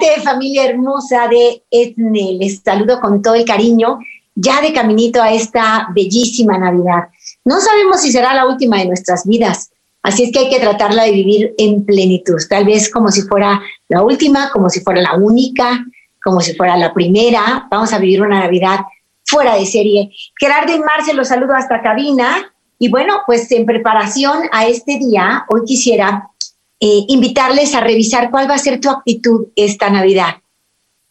[0.00, 2.36] Enamórate, familia hermosa de Etne.
[2.38, 3.98] Les saludo con todo el cariño,
[4.34, 7.08] ya de caminito a esta bellísima Navidad.
[7.44, 9.70] No sabemos si será la última de nuestras vidas,
[10.02, 13.60] así es que hay que tratarla de vivir en plenitud, tal vez como si fuera
[13.88, 15.84] la última, como si fuera la única,
[16.22, 17.66] como si fuera la primera.
[17.70, 18.80] Vamos a vivir una Navidad
[19.24, 20.10] fuera de serie.
[20.38, 22.52] Gerardo y Marce los saludo hasta cabina.
[22.78, 26.29] Y bueno, pues en preparación a este día, hoy quisiera
[26.82, 30.36] eh, invitarles a revisar cuál va a ser tu actitud esta Navidad.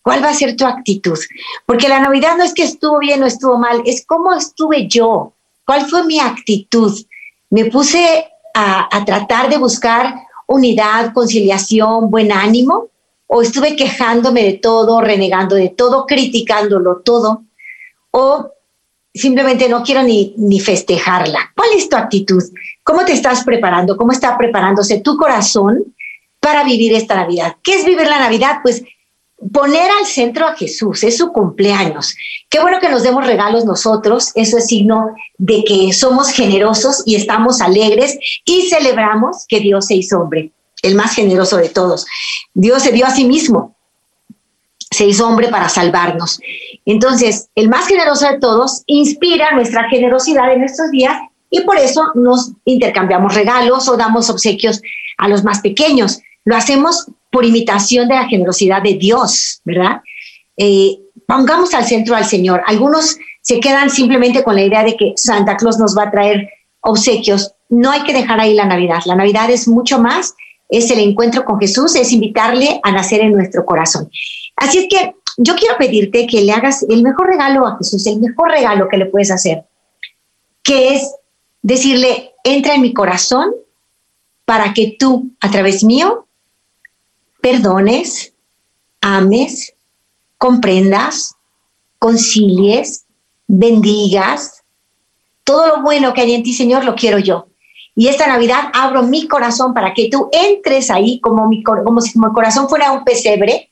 [0.01, 1.19] ¿Cuál va a ser tu actitud?
[1.67, 5.33] Porque la Navidad no es que estuvo bien o estuvo mal, es cómo estuve yo,
[5.65, 6.97] cuál fue mi actitud.
[7.51, 8.25] Me puse
[8.55, 10.15] a, tratar de buscar
[10.47, 12.87] unidad, conciliación, buen ánimo,
[13.27, 17.43] o estuve quejándome de todo, renegando de todo, criticándolo todo,
[18.09, 18.49] o
[19.13, 21.51] simplemente no quiero ni, ni festejarla.
[21.55, 22.41] ¿Cuál es tu actitud?
[22.89, 23.95] ¿Cómo te estás preparando?
[23.95, 25.93] ¿Cómo está preparándose tu corazón
[26.39, 27.55] para vivir esta Navidad?
[27.61, 28.61] ¿Qué es vivir la Navidad?
[28.63, 28.81] Pues
[29.53, 32.15] poner al centro a Jesús, es su cumpleaños.
[32.49, 37.13] Qué bueno que nos demos regalos nosotros, eso es signo de que somos generosos y
[37.13, 42.07] estamos alegres y celebramos que Dios se hizo hombre, el más generoso de todos.
[42.55, 43.75] Dios se dio a sí mismo,
[44.89, 46.41] se hizo hombre para salvarnos.
[46.87, 51.15] Entonces, el más generoso de todos inspira nuestra generosidad en estos días
[51.49, 54.81] y por eso nos intercambiamos regalos o damos obsequios
[55.17, 56.21] a los más pequeños.
[56.45, 60.01] Lo hacemos por imitación de la generosidad de Dios, ¿verdad?
[60.57, 62.61] Eh, pongamos al centro al Señor.
[62.65, 66.49] Algunos se quedan simplemente con la idea de que Santa Claus nos va a traer
[66.81, 67.53] obsequios.
[67.69, 69.01] No hay que dejar ahí la Navidad.
[69.05, 70.35] La Navidad es mucho más,
[70.69, 74.09] es el encuentro con Jesús, es invitarle a nacer en nuestro corazón.
[74.55, 78.19] Así es que yo quiero pedirte que le hagas el mejor regalo a Jesús, el
[78.19, 79.63] mejor regalo que le puedes hacer,
[80.63, 81.15] que es
[81.61, 83.53] decirle, entra en mi corazón
[84.45, 86.27] para que tú, a través mío,
[87.41, 88.33] perdones,
[89.01, 89.73] ames,
[90.37, 91.35] comprendas,
[91.99, 93.05] concilies,
[93.47, 94.63] bendigas.
[95.43, 97.47] Todo lo bueno que hay en ti, Señor, lo quiero yo.
[97.95, 102.17] Y esta Navidad abro mi corazón para que tú entres ahí como, mi, como si
[102.17, 103.69] mi corazón fuera un pesebre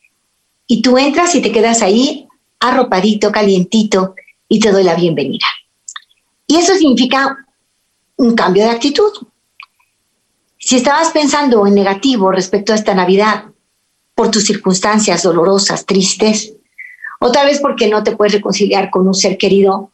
[0.67, 2.27] y tú entras y te quedas ahí
[2.59, 4.15] arropadito, calientito
[4.49, 5.45] y te doy la bienvenida.
[6.45, 7.46] Y eso significa
[8.17, 9.11] un cambio de actitud.
[10.57, 13.45] Si estabas pensando en negativo respecto a esta Navidad
[14.13, 16.53] por tus circunstancias dolorosas, tristes,
[17.19, 19.91] o tal vez porque no te puedes reconciliar con un ser querido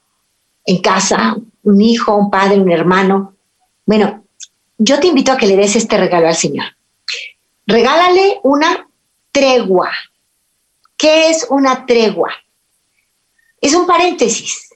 [0.66, 3.36] en casa, un hijo, un padre, un hermano,
[3.86, 4.24] bueno,
[4.78, 6.66] yo te invito a que le des este regalo al Señor.
[7.66, 8.88] Regálale una
[9.32, 9.92] tregua
[11.04, 12.32] ¿Qué es una tregua?
[13.60, 14.70] Es un paréntesis,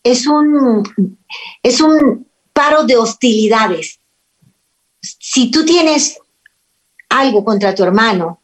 [0.00, 1.18] es un,
[1.60, 3.98] es un paro de hostilidades.
[5.00, 6.18] Si tú tienes
[7.08, 8.40] algo contra tu hermano,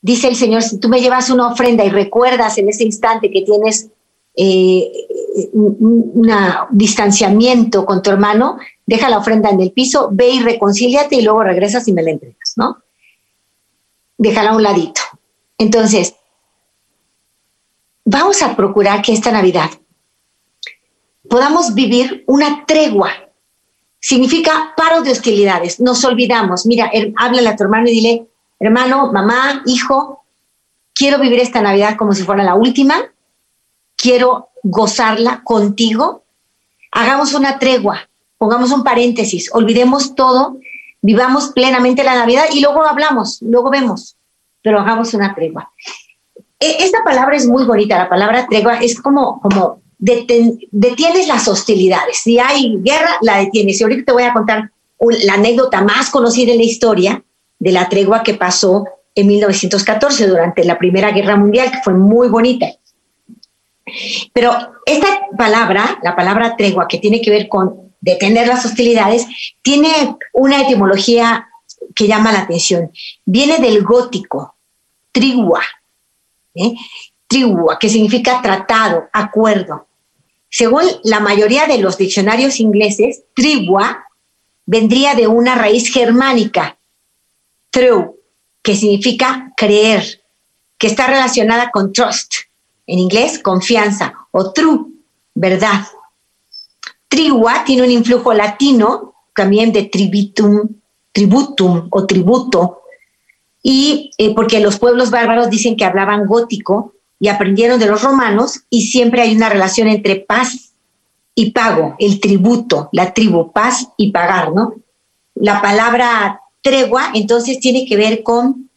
[0.00, 3.42] dice el Señor, si tú me llevas una ofrenda y recuerdas en ese instante que
[3.42, 3.88] tienes
[4.36, 4.92] eh,
[5.52, 6.30] un
[6.70, 11.42] distanciamiento con tu hermano, deja la ofrenda en el piso, ve y reconcíliate y luego
[11.42, 12.78] regresas y me la entregas, ¿no?
[14.18, 15.00] Déjala a un ladito.
[15.58, 16.14] Entonces,
[18.04, 19.70] vamos a procurar que esta Navidad
[21.34, 23.10] podamos vivir una tregua.
[23.98, 25.80] Significa paro de hostilidades.
[25.80, 26.64] Nos olvidamos.
[26.64, 28.28] Mira, háblale a tu hermano y dile,
[28.60, 30.22] hermano, mamá, hijo,
[30.94, 33.02] quiero vivir esta Navidad como si fuera la última.
[33.96, 36.22] Quiero gozarla contigo.
[36.92, 38.08] Hagamos una tregua,
[38.38, 40.58] pongamos un paréntesis, olvidemos todo,
[41.02, 44.14] vivamos plenamente la Navidad y luego hablamos, luego vemos
[44.62, 45.72] pero hagamos una tregua.
[46.60, 52.18] E, esta palabra es muy bonita, la palabra tregua es como, como detienes las hostilidades.
[52.18, 53.80] Si hay guerra, la detienes.
[53.80, 54.70] Y ahorita te voy a contar
[55.24, 57.24] la anécdota más conocida en la historia
[57.58, 58.84] de la tregua que pasó
[59.14, 62.66] en 1914 durante la Primera Guerra Mundial, que fue muy bonita.
[64.32, 64.52] Pero
[64.86, 65.06] esta
[65.36, 69.26] palabra, la palabra tregua, que tiene que ver con detener las hostilidades,
[69.62, 71.48] tiene una etimología
[71.94, 72.90] que llama la atención.
[73.24, 74.56] Viene del gótico,
[75.12, 75.62] trigua,
[76.54, 76.74] ¿eh?
[77.26, 79.86] trigua, que significa tratado, acuerdo.
[80.54, 84.06] Según la mayoría de los diccionarios ingleses, trigua
[84.66, 86.78] vendría de una raíz germánica,
[87.70, 88.12] true,
[88.62, 90.22] que significa creer,
[90.78, 92.34] que está relacionada con trust,
[92.86, 94.92] en inglés confianza, o true,
[95.34, 95.86] verdad.
[97.08, 100.68] Trigua tiene un influjo latino, también de tributum,
[101.10, 102.82] tributum o tributo,
[103.60, 108.60] y eh, porque los pueblos bárbaros dicen que hablaban gótico y aprendieron de los romanos
[108.70, 110.72] y siempre hay una relación entre paz
[111.34, 114.74] y pago, el tributo, la tribu, paz y pagar, ¿no?
[115.34, 118.70] La palabra tregua entonces tiene que ver con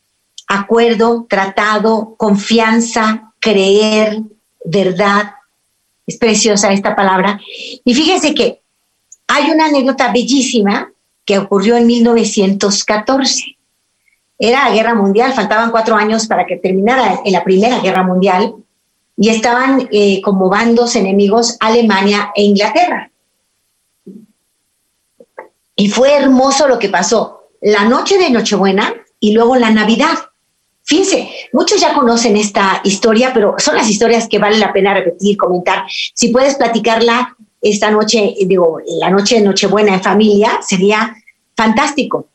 [0.48, 4.22] acuerdo, tratado, confianza, creer,
[4.66, 5.34] verdad.
[6.06, 7.40] Es preciosa esta palabra.
[7.84, 8.62] Y fíjense que
[9.28, 10.92] hay una anécdota bellísima
[11.26, 13.57] que ocurrió en 1914
[14.40, 18.56] era la guerra mundial, faltaban cuatro años para que terminara en la primera guerra mundial
[19.18, 23.12] y estaban eh, como bandos enemigos Alemania e Inglaterra.
[25.76, 27.50] Y fue hermoso lo que pasó.
[27.62, 30.16] La noche de Nochebuena y luego la Navidad.
[30.84, 35.36] Fíjense, muchos ya conocen esta historia, pero son las historias que vale la pena repetir,
[35.36, 35.86] comentar.
[36.14, 41.16] Si puedes platicarla esta noche, digo, la noche de Nochebuena en familia, sería
[41.56, 42.28] fantástico.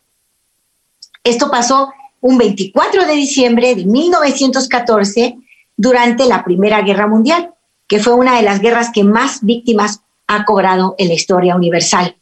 [1.24, 5.36] Esto pasó un 24 de diciembre de 1914
[5.76, 7.52] durante la Primera Guerra Mundial,
[7.86, 12.16] que fue una de las guerras que más víctimas ha cobrado en la historia universal.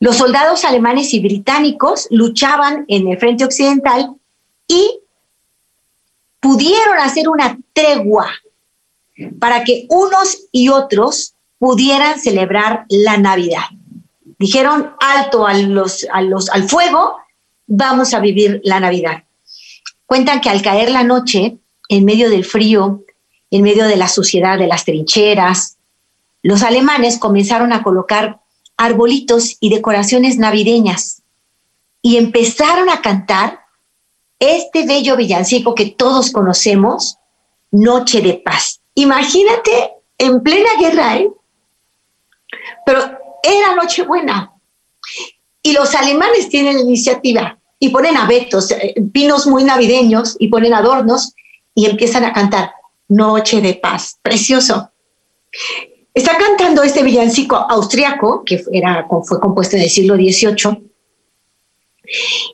[0.00, 4.14] Los soldados alemanes y británicos luchaban en el frente occidental
[4.68, 5.00] y
[6.40, 8.30] pudieron hacer una tregua
[9.40, 13.64] para que unos y otros pudieran celebrar la Navidad.
[14.38, 17.16] Dijeron alto los, a los, al fuego
[17.68, 19.24] vamos a vivir la Navidad.
[20.06, 23.04] Cuentan que al caer la noche, en medio del frío,
[23.50, 25.76] en medio de la suciedad de las trincheras,
[26.42, 28.40] los alemanes comenzaron a colocar
[28.76, 31.22] arbolitos y decoraciones navideñas
[32.00, 33.60] y empezaron a cantar
[34.38, 37.18] este bello villancico que todos conocemos,
[37.70, 38.80] Noche de Paz.
[38.94, 41.30] Imagínate en plena guerra, ¿eh?
[42.86, 43.00] Pero
[43.42, 44.52] era Nochebuena.
[45.62, 50.74] Y los alemanes tienen la iniciativa y ponen abetos, eh, pinos muy navideños y ponen
[50.74, 51.34] adornos
[51.74, 52.72] y empiezan a cantar
[53.08, 54.18] Noche de Paz.
[54.22, 54.90] Precioso.
[56.12, 60.90] Está cantando este villancico austriaco, que fue compuesto en el siglo XVIII.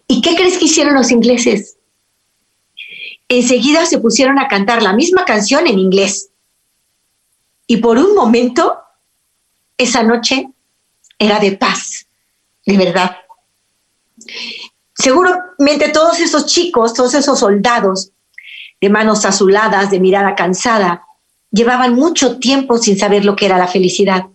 [0.06, 1.78] ¿Y qué crees que hicieron los ingleses?
[3.28, 6.30] Enseguida se pusieron a cantar la misma canción en inglés.
[7.66, 8.76] Y por un momento,
[9.78, 10.48] esa noche
[11.18, 12.06] era de paz,
[12.66, 13.16] de verdad.
[14.94, 18.10] Seguramente todos esos chicos, todos esos soldados
[18.80, 21.04] de manos azuladas, de mirada cansada,
[21.50, 24.26] llevaban mucho tiempo sin saber lo que era la felicidad.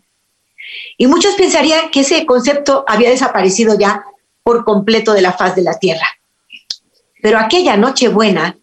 [0.98, 4.04] Y muchos pensarían que ese concepto había desaparecido ya
[4.44, 6.08] por completo de la faz de la tierra.
[7.22, 8.58] Pero aquella noche buena,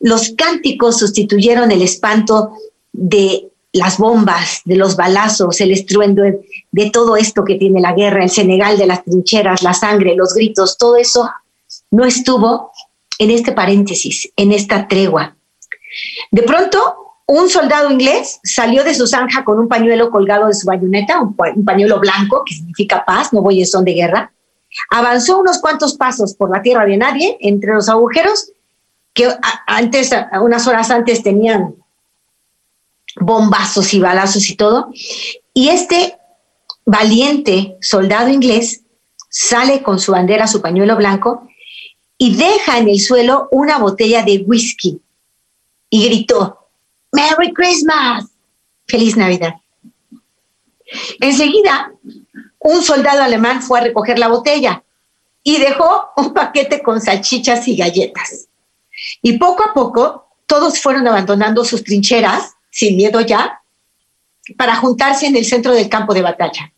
[0.00, 2.52] los cánticos sustituyeron el espanto
[2.92, 8.22] de las bombas, de los balazos, el estruendo de todo esto que tiene la guerra,
[8.22, 11.28] el Senegal de las trincheras, la sangre, los gritos, todo eso
[11.90, 12.70] no estuvo
[13.18, 15.36] en este paréntesis, en esta tregua.
[16.30, 20.68] De pronto, un soldado inglés salió de su zanja con un pañuelo colgado de su
[20.68, 21.34] bayoneta, un,
[21.64, 24.32] pañuelo blanco, que significa paz, no voy en son de guerra.
[24.90, 28.52] Avanzó unos cuantos pasos por la tierra de nadie, entre los agujeros
[29.12, 29.28] que
[29.66, 31.74] antes, unas horas antes tenían
[33.16, 34.90] bombazos y balazos y todo.
[35.52, 36.16] Y este
[36.84, 38.82] valiente soldado inglés
[39.28, 41.48] sale con su bandera, su pañuelo blanco,
[42.18, 45.00] y deja en el suelo una botella de whisky
[45.90, 46.68] y gritó,
[47.12, 48.26] Merry Christmas,
[48.86, 49.54] feliz Navidad.
[51.20, 51.92] Enseguida,
[52.58, 54.82] un soldado alemán fue a recoger la botella
[55.42, 58.48] y dejó un paquete con salchichas y galletas.
[59.22, 63.62] Y poco a poco, todos fueron abandonando sus trincheras sin miedo ya,
[64.56, 66.72] para juntarse en el centro del campo de batalla.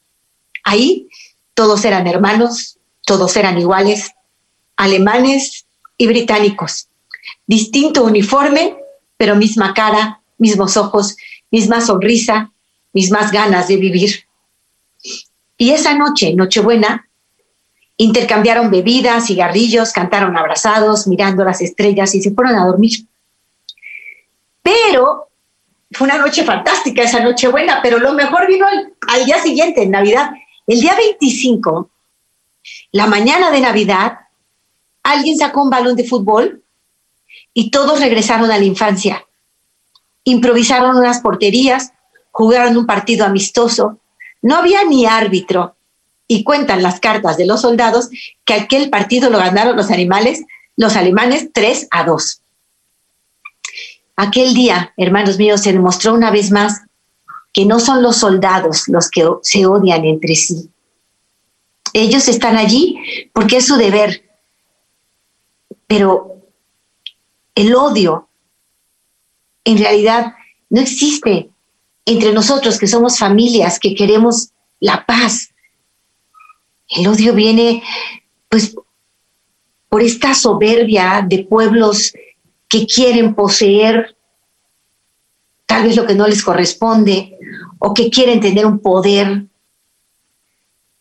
[0.63, 1.09] Ahí
[1.55, 4.13] todos eran hermanos, todos eran iguales,
[4.77, 5.65] alemanes
[5.97, 6.89] y británicos.
[7.47, 8.77] Distinto uniforme,
[9.17, 11.17] pero misma cara, mismos ojos,
[11.51, 12.53] misma sonrisa,
[12.93, 14.27] mismas ganas de vivir.
[15.57, 17.09] Y esa noche, Nochebuena,
[17.97, 23.07] intercambiaron bebidas, cigarrillos, cantaron abrazados, mirando las estrellas y se fueron a dormir.
[24.61, 25.27] Pero
[25.97, 29.91] fue una noche fantástica esa noche buena, pero lo mejor vino al, día siguiente, en
[29.91, 30.31] Navidad.
[30.67, 31.91] El día 25,
[32.93, 34.19] la mañana de Navidad,
[35.03, 36.63] alguien sacó un balón de fútbol
[37.55, 39.25] y todos regresaron a la infancia.
[40.25, 41.93] Improvisaron unas porterías,
[42.31, 43.99] jugaron un partido amistoso.
[44.43, 45.77] No había ni árbitro,
[46.29, 48.11] y cuentan las cartas de los soldados
[48.45, 50.45] que aquel partido lo ganaron los animales,
[50.77, 52.43] los alemanes 3 a 2.
[54.17, 56.83] Aquel día, hermanos míos, se demostró una vez más
[57.53, 60.71] que no son los soldados los que se odian entre sí.
[61.93, 64.25] Ellos están allí porque es su deber.
[65.87, 66.43] Pero
[67.55, 68.29] el odio
[69.65, 70.35] en realidad
[70.71, 71.51] no existe
[72.05, 75.51] entre nosotros que somos familias, que queremos la paz.
[76.89, 77.83] El odio viene
[78.49, 78.75] pues
[79.89, 82.13] por esta soberbia de pueblos
[82.69, 84.17] que quieren poseer
[85.67, 87.37] tal vez lo que no les corresponde
[87.79, 89.47] o que quieren tener un poder.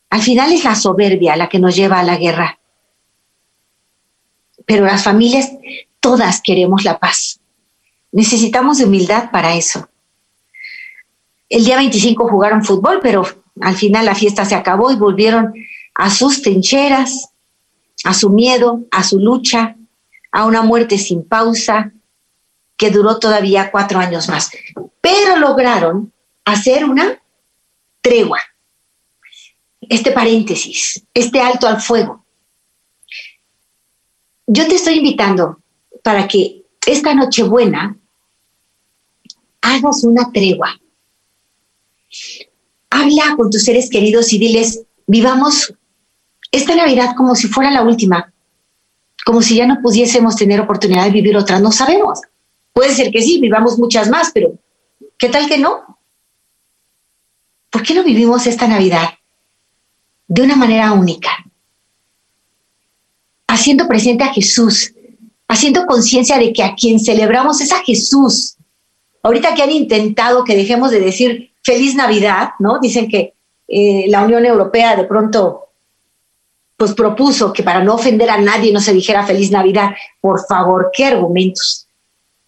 [0.10, 2.60] Al final es la soberbia la que nos lleva a la guerra.
[4.65, 5.51] Pero las familias,
[6.00, 7.39] todas queremos la paz.
[8.12, 9.88] Necesitamos humildad para eso.
[11.48, 13.24] El día 25 jugaron fútbol, pero
[13.62, 15.53] al final la fiesta se acabó y volvieron
[15.93, 17.29] a sus trincheras,
[18.03, 19.75] a su miedo, a su lucha,
[20.35, 21.91] a una muerte sin pausa
[22.77, 24.51] que duró todavía cuatro años más.
[25.01, 26.11] Pero lograron
[26.43, 27.21] hacer una
[28.01, 28.39] tregua.
[29.81, 32.25] Este paréntesis, este alto al fuego.
[34.47, 35.59] Yo te estoy invitando
[36.03, 37.97] para que esta Nochebuena
[39.61, 40.79] hagas una tregua
[42.95, 45.73] habla con tus seres queridos y diles, vivamos
[46.51, 48.33] esta Navidad como si fuera la última,
[49.25, 51.60] como si ya no pudiésemos tener oportunidad de vivir otra.
[51.60, 52.22] No sabemos.
[52.72, 54.53] Puede ser que sí, vivamos muchas más, pero
[55.17, 55.98] ¿qué tal que no?
[57.72, 59.10] ¿Por qué no vivimos esta Navidad
[60.27, 61.32] de una manera única?
[63.48, 64.94] Haciendo presente a Jesús,
[65.48, 68.58] haciendo conciencia de que a quien celebramos es a Jesús.
[69.24, 72.77] Ahorita que han intentado que dejemos de decir feliz Navidad, ¿no?
[72.79, 73.34] Dicen que
[73.67, 75.64] eh, la Unión Europea de pronto
[76.77, 79.91] pues propuso que para no ofender a nadie no se dijera feliz Navidad.
[80.20, 81.88] Por favor, ¿qué argumentos?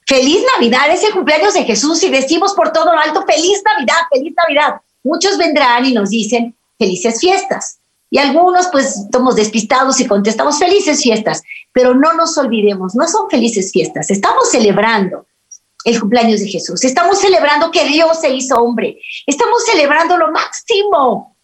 [0.06, 3.98] Feliz Navidad, es el cumpleaños de Jesús y decimos por todo lo alto, feliz Navidad,
[4.12, 4.82] feliz Navidad.
[5.04, 7.80] Muchos vendrán y nos dicen felices fiestas.
[8.10, 11.44] Y algunos pues estamos despistados y contestamos felices fiestas,
[11.74, 15.26] pero no nos olvidemos, no son felices fiestas, estamos celebrando
[15.88, 16.84] el cumpleaños de Jesús.
[16.84, 19.00] Estamos celebrando que Dios se hizo hombre.
[19.26, 21.37] Estamos celebrando lo máximo.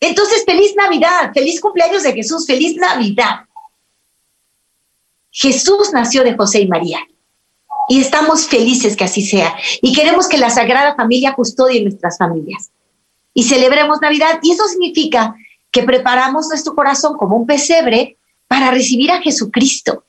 [0.00, 3.46] Entonces, feliz Navidad, feliz cumpleaños de Jesús, feliz Navidad.
[5.30, 7.00] Jesús nació de José y María.
[7.88, 9.56] Y estamos felices que así sea.
[9.82, 12.70] Y queremos que la Sagrada Familia custodie nuestras familias.
[13.34, 14.38] Y celebremos Navidad.
[14.42, 15.34] Y eso significa
[15.70, 20.04] que preparamos nuestro corazón como un pesebre para recibir a Jesucristo.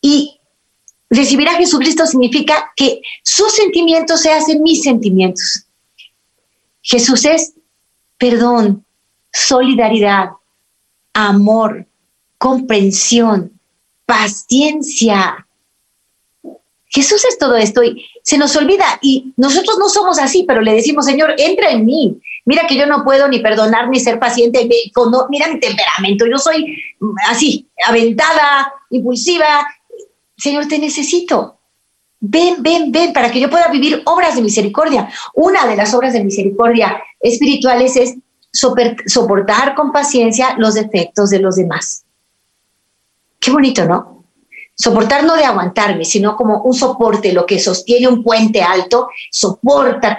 [0.00, 0.40] Y
[1.10, 5.66] Recibir a Jesucristo significa que sus sentimientos se hacen mis sentimientos.
[6.82, 7.54] Jesús es
[8.20, 8.84] perdón,
[9.32, 10.30] solidaridad,
[11.14, 11.86] amor,
[12.36, 13.58] comprensión,
[14.04, 15.46] paciencia.
[16.86, 20.74] Jesús es todo esto y se nos olvida y nosotros no somos así, pero le
[20.74, 22.20] decimos, Señor, entra en mí.
[22.44, 24.68] Mira que yo no puedo ni perdonar ni ser paciente.
[25.30, 26.76] Mira mi temperamento, yo soy
[27.26, 29.66] así, aventada, impulsiva,
[30.36, 31.59] Señor, te necesito.
[32.20, 35.08] Ven, ven, ven, para que yo pueda vivir obras de misericordia.
[35.34, 38.16] Una de las obras de misericordia espirituales es
[38.52, 42.04] soportar con paciencia los defectos de los demás.
[43.38, 44.24] Qué bonito, ¿no?
[44.74, 50.16] Soportar no de aguantarme, sino como un soporte, lo que sostiene un puente alto, soporta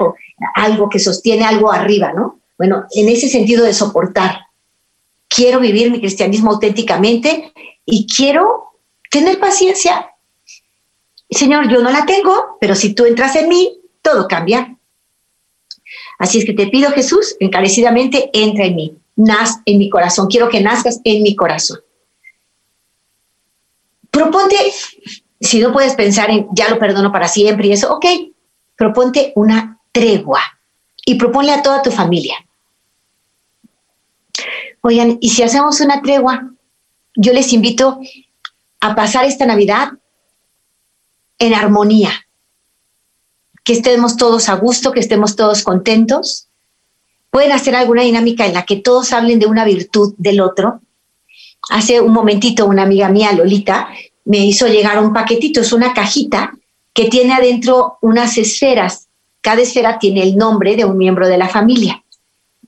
[0.55, 2.39] algo que sostiene algo arriba, ¿no?
[2.57, 4.39] Bueno, en ese sentido de soportar.
[5.27, 7.53] Quiero vivir mi cristianismo auténticamente
[7.85, 8.73] y quiero
[9.09, 10.10] tener paciencia
[11.31, 14.77] Señor, yo no la tengo, pero si tú entras en mí, todo cambia.
[16.19, 20.27] Así es que te pido, Jesús, encarecidamente, entra en mí, naz en mi corazón.
[20.27, 21.79] Quiero que nazcas en mi corazón.
[24.11, 24.57] Proponte,
[25.39, 28.05] si no puedes pensar en ya lo perdono para siempre y eso, ok,
[28.75, 30.41] proponte una tregua
[31.05, 32.35] y proponle a toda tu familia.
[34.81, 36.51] Oigan, y si hacemos una tregua,
[37.15, 37.99] yo les invito
[38.81, 39.93] a pasar esta Navidad
[41.41, 42.11] en armonía,
[43.63, 46.47] que estemos todos a gusto, que estemos todos contentos.
[47.31, 50.81] Pueden hacer alguna dinámica en la que todos hablen de una virtud del otro.
[51.71, 53.89] Hace un momentito una amiga mía, Lolita,
[54.25, 56.53] me hizo llegar un paquetito, es una cajita
[56.93, 59.07] que tiene adentro unas esferas.
[59.41, 62.03] Cada esfera tiene el nombre de un miembro de la familia.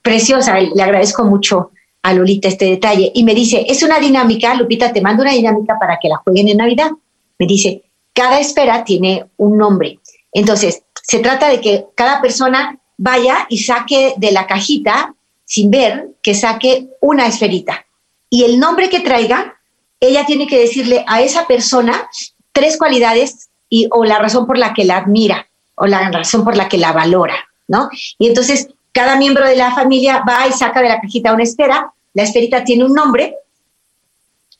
[0.01, 1.69] Preciosa, le agradezco mucho
[2.01, 3.11] a Lolita este detalle.
[3.13, 6.47] Y me dice, es una dinámica, Lupita, te mando una dinámica para que la jueguen
[6.47, 6.89] en Navidad.
[7.37, 7.82] Me dice,
[8.13, 9.99] cada esfera tiene un nombre.
[10.31, 15.13] Entonces, se trata de que cada persona vaya y saque de la cajita
[15.45, 17.85] sin ver, que saque una esferita.
[18.29, 19.59] Y el nombre que traiga,
[19.99, 22.09] ella tiene que decirle a esa persona
[22.51, 26.55] tres cualidades y, o la razón por la que la admira o la razón por
[26.55, 27.35] la que la valora,
[27.67, 27.89] ¿no?
[28.19, 31.91] Y entonces cada miembro de la familia va y saca de la cajita una esfera,
[32.13, 33.35] la esferita tiene un nombre,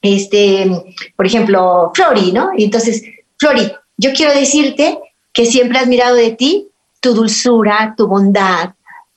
[0.02, 0.70] este,
[1.16, 2.52] por ejemplo, Flori, ¿no?
[2.58, 3.04] Y entonces,
[3.44, 5.00] Flori, yo quiero decirte
[5.34, 6.70] que siempre he admirado de ti
[7.02, 8.70] tu dulzura, tu bondad,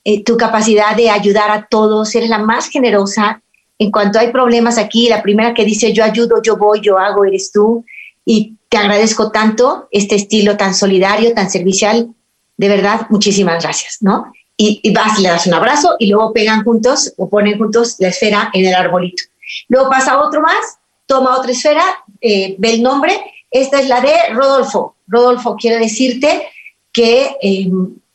[0.03, 3.41] eh, tu capacidad de ayudar a todos, eres la más generosa.
[3.79, 7.23] En cuanto hay problemas aquí, la primera que dice yo ayudo, yo voy, yo hago,
[7.23, 7.85] eres tú.
[8.25, 12.09] Y te agradezco tanto este estilo tan solidario, tan servicial.
[12.57, 14.33] De verdad, muchísimas gracias, ¿no?
[14.57, 18.49] Y, vas, le das un abrazo y luego pegan juntos o ponen juntos la esfera
[18.53, 19.23] en el arbolito.
[19.69, 21.85] Luego pasa otro más, toma otra esfera,
[22.19, 23.21] eh, ve el nombre.
[23.51, 24.95] Esta es la de Rodolfo.
[25.07, 26.47] Rodolfo, quiere decirte
[26.91, 27.69] que eh,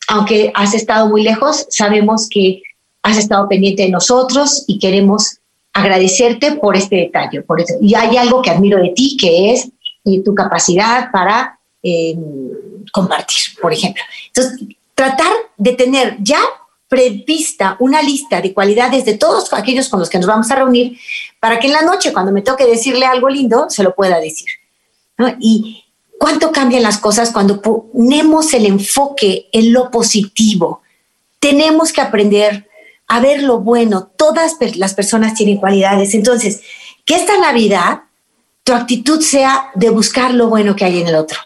[0.09, 2.63] aunque has estado muy lejos, sabemos que
[3.03, 5.39] has estado pendiente de nosotros y queremos
[5.73, 7.43] agradecerte por este detalle.
[7.43, 7.65] Por.
[7.81, 9.69] Y hay algo que admiro de ti, que es
[10.05, 12.17] eh, tu capacidad para eh,
[12.93, 14.03] compartir, por ejemplo.
[14.29, 16.41] Entonces, tratar de tener ya
[16.89, 20.99] prevista una lista de cualidades de todos aquellos con los que nos vamos a reunir
[21.41, 24.49] para que en la noche, cuando me toque decirle algo lindo, se lo pueda decir.
[25.41, 25.85] Y,
[26.23, 30.83] cuánto cambian las cosas cuando ponemos el enfoque en lo positivo.
[31.41, 32.69] Tenemos que aprender
[33.09, 34.09] a ver lo bueno.
[34.17, 36.15] Todas las personas tienen cualidades.
[36.15, 36.61] Entonces,
[37.05, 38.03] que esta Navidad
[38.63, 41.41] tu actitud sea de buscar lo bueno que hay en el otro.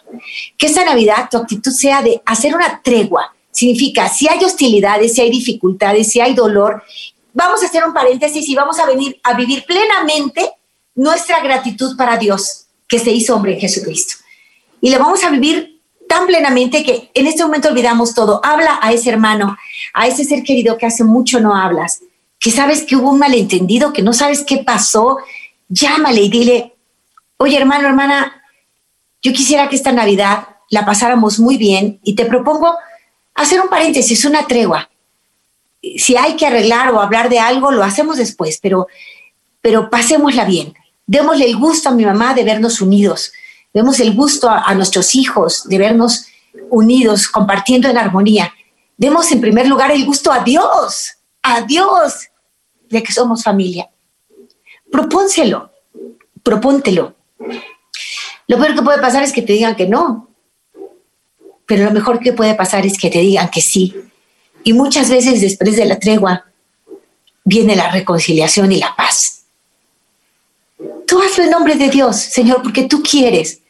[0.55, 3.33] Que esta Navidad tu actitud sea de hacer una tregua.
[3.49, 6.83] Significa, si hay hostilidades, si hay dificultades, si hay dolor,
[7.33, 10.51] vamos a hacer un paréntesis y vamos a venir a vivir plenamente
[10.93, 14.15] nuestra gratitud para Dios, que se hizo hombre en Jesucristo
[14.81, 18.39] y le vamos a vivir tan plenamente que en este momento olvidamos todo.
[18.43, 19.57] Habla a ese hermano,
[19.93, 22.01] a ese ser querido que hace mucho no hablas,
[22.39, 25.17] que sabes que hubo un malentendido, que no sabes qué pasó.
[25.67, 26.75] Llámale y dile,
[27.37, 28.41] oye hermano, hermana,
[29.21, 32.75] yo quisiera que esta Navidad la pasáramos muy bien y te propongo
[33.35, 34.89] hacer un paréntesis, una tregua.
[35.97, 38.87] Si hay que arreglar o hablar de algo, lo hacemos después, pero,
[39.61, 40.73] pero pasémosla bien.
[41.07, 43.31] Démosle el gusto a mi mamá de vernos unidos
[43.77, 46.25] Demos el gusto a, nuestros hijos de vernos
[46.71, 48.51] unidos, compartiendo en armonía.
[48.97, 52.27] Demos en primer lugar el gusto a Dios, a Dios,
[52.89, 53.87] de que somos familia.
[54.91, 55.71] Propónselo,
[56.41, 57.15] propóntelo.
[58.47, 60.29] Lo peor que puede pasar es que te digan que no,
[61.67, 63.95] pero lo mejor que puede pasar es que te digan que sí.
[64.63, 66.45] Y muchas veces después de la tregua
[67.43, 69.36] viene la reconciliación y la paz.
[71.07, 73.61] Tú hazlo en nombre de Dios, Señor, porque tú quieres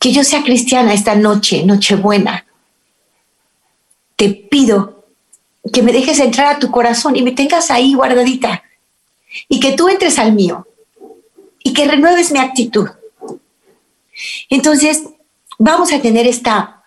[0.00, 2.44] que yo sea cristiana esta noche, Nochebuena.
[4.16, 5.04] Te pido
[5.72, 8.64] que me dejes entrar a tu corazón y me tengas ahí guardadita
[9.48, 10.66] y que tú entres al mío
[11.62, 12.88] y que renueves mi actitud.
[14.50, 15.04] Entonces,
[15.58, 16.82] vamos a tener esta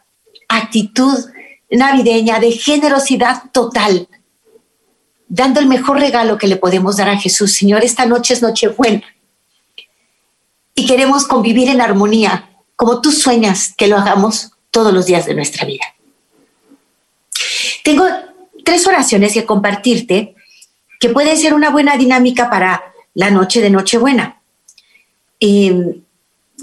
[0.49, 1.25] actitud
[1.71, 4.09] navideña de generosidad total,
[5.29, 7.55] dando el mejor regalo que le podemos dar a Jesús.
[7.55, 9.05] Señor, esta noche es Nochebuena
[10.79, 15.33] y queremos convivir en armonía, como tú sueñas que lo hagamos todos los días de
[15.33, 15.83] nuestra vida.
[17.83, 18.05] Tengo
[18.63, 20.35] tres oraciones que compartirte
[21.01, 22.81] que pueden ser una buena dinámica para
[23.13, 24.39] la noche de Nochebuena.
[25.41, 25.99] Eh,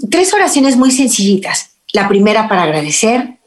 [0.09, 1.75] tres oraciones muy sencillitas.
[1.93, 3.37] La primera para agradecer,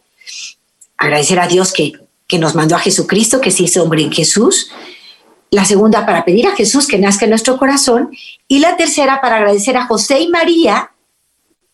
[0.96, 1.94] agradecer a Dios que,
[2.28, 4.70] que nos mandó a Jesucristo, que se hizo hombre en Jesús
[5.50, 8.10] la segunda para pedir a Jesús que nazca en nuestro corazón
[8.46, 10.92] y la tercera para agradecer a José y María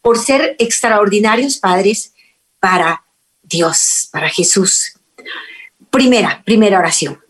[0.00, 2.14] por ser extraordinarios padres
[2.60, 3.04] para
[3.42, 4.94] Dios, para Jesús.
[5.90, 7.20] Primera, primera oración.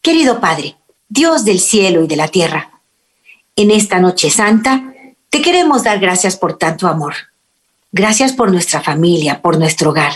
[0.00, 0.76] Querido Padre,
[1.08, 2.80] Dios del cielo y de la tierra,
[3.56, 4.92] en esta noche santa
[5.28, 7.14] te queremos dar gracias por tanto amor.
[7.90, 10.12] Gracias por nuestra familia, por nuestro hogar.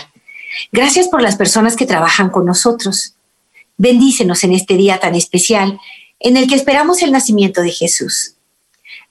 [0.71, 3.16] Gracias por las personas que trabajan con nosotros.
[3.77, 5.79] Bendícenos en este día tan especial
[6.19, 8.33] en el que esperamos el nacimiento de Jesús.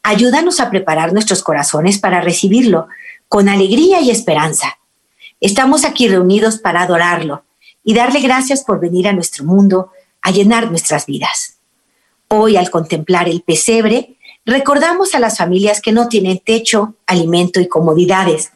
[0.02, 2.88] Ayúdanos a preparar nuestros corazones para recibirlo
[3.29, 4.79] con alegría y esperanza.
[5.40, 7.44] Estamos aquí reunidos para adorarlo
[7.85, 9.90] y darle gracias por venir a nuestro mundo
[10.22, 11.59] a llenar nuestras vidas.
[12.29, 17.68] Hoy, al contemplar el pesebre, recordamos a las familias que no tienen techo, alimento y
[17.68, 18.50] comodidades.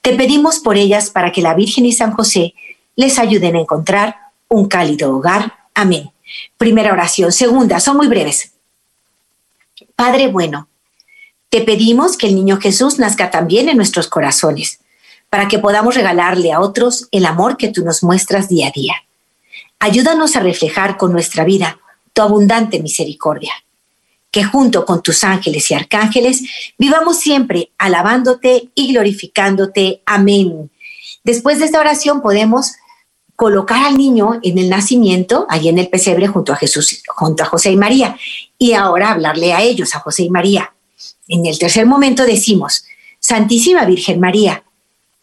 [0.00, 2.54] Te pedimos por ellas para que la Virgen y San José
[2.96, 4.16] les ayuden a encontrar
[4.52, 5.54] un cálido hogar.
[5.74, 6.12] Amén.
[6.58, 7.32] Primera oración.
[7.32, 8.52] Segunda, son muy breves.
[9.96, 10.68] Padre bueno,
[11.48, 14.80] te pedimos que el niño Jesús nazca también en nuestros corazones,
[15.30, 18.94] para que podamos regalarle a otros el amor que tú nos muestras día a día.
[19.78, 21.78] Ayúdanos a reflejar con nuestra vida
[22.12, 23.52] tu abundante misericordia.
[24.30, 26.42] Que junto con tus ángeles y arcángeles
[26.78, 30.02] vivamos siempre alabándote y glorificándote.
[30.06, 30.70] Amén.
[31.24, 32.72] Después de esta oración podemos
[33.36, 37.46] colocar al niño en el nacimiento, ahí en el pesebre junto a Jesús, junto a
[37.46, 38.16] José y María,
[38.58, 40.72] y ahora hablarle a ellos, a José y María.
[41.28, 42.84] En el tercer momento decimos,
[43.18, 44.64] Santísima Virgen María,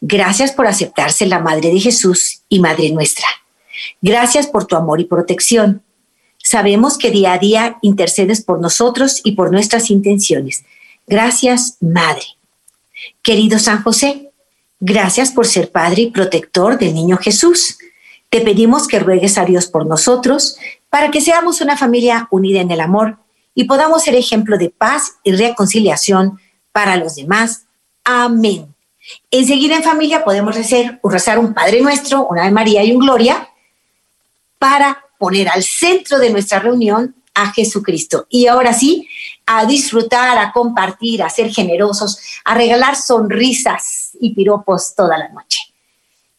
[0.00, 3.26] gracias por aceptarse la Madre de Jesús y Madre nuestra.
[4.00, 5.82] Gracias por tu amor y protección.
[6.42, 10.64] Sabemos que día a día intercedes por nosotros y por nuestras intenciones.
[11.06, 12.24] Gracias, Madre.
[13.22, 14.30] Querido San José,
[14.78, 17.78] gracias por ser Padre y protector del niño Jesús.
[18.30, 20.56] Te pedimos que ruegues a Dios por nosotros
[20.88, 23.18] para que seamos una familia unida en el amor
[23.54, 26.38] y podamos ser ejemplo de paz y reconciliación
[26.70, 27.66] para los demás.
[28.04, 28.72] Amén.
[29.32, 33.48] Enseguida en familia podemos rezar, un Padre Nuestro, una de María y un Gloria
[34.58, 38.26] para poner al centro de nuestra reunión a Jesucristo.
[38.28, 39.08] Y ahora sí,
[39.46, 45.69] a disfrutar, a compartir, a ser generosos, a regalar sonrisas y piropos toda la noche.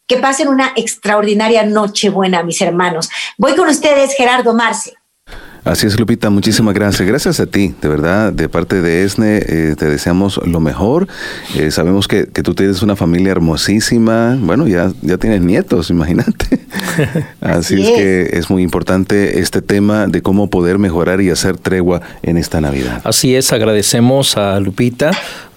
[0.06, 3.08] Que pasen una extraordinaria noche buena, mis hermanos.
[3.38, 4.94] Voy con ustedes, Gerardo Marce.
[5.64, 7.06] Así es, Lupita, muchísimas gracias.
[7.06, 11.06] Gracias a ti, de verdad, de parte de ESNE, eh, te deseamos lo mejor.
[11.54, 14.36] Eh, sabemos que, que, tú tienes una familia hermosísima.
[14.40, 16.66] Bueno, ya, ya tienes nietos, imagínate.
[17.40, 17.90] Así, es.
[17.90, 22.60] que es muy importante este tema de cómo poder mejorar y hacer tregua en esta
[22.60, 23.00] Navidad.
[23.04, 25.12] Así es, agradecemos a Lupita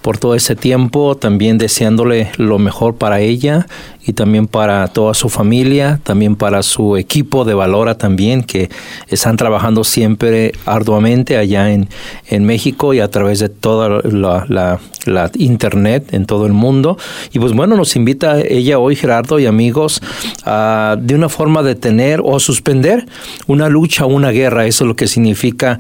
[0.06, 3.66] por todo ese tiempo, también deseándole lo mejor para ella
[4.06, 8.70] y también para toda su familia, también para su equipo de Valora también, que
[9.08, 11.90] están trabajando siempre arduamente allá en,
[12.28, 14.46] en México y a través de toda la,
[15.06, 17.00] la, internet en todo el mundo.
[17.34, 20.02] Y pues bueno, nos invita ella hoy, Gerardo y amigos,
[20.46, 23.08] a, de una forma de tener o suspender
[23.48, 24.68] una lucha, una guerra.
[24.68, 25.80] Eso es lo que significa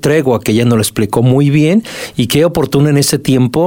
[0.00, 1.84] tregua, que ella nos lo explicó muy bien
[2.16, 3.57] y qué oportuno en este tiempo,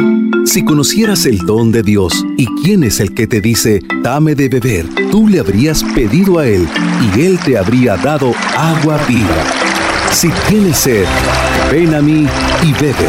[0.46, 4.48] Si conocieras el don de Dios y quién es el que te dice, dame de
[4.48, 6.66] beber, tú le habrías pedido a Él
[7.14, 9.44] y Él te habría dado agua viva.
[10.10, 11.04] Si tienes sed,
[11.70, 12.26] ven a mí
[12.62, 13.08] y bebe.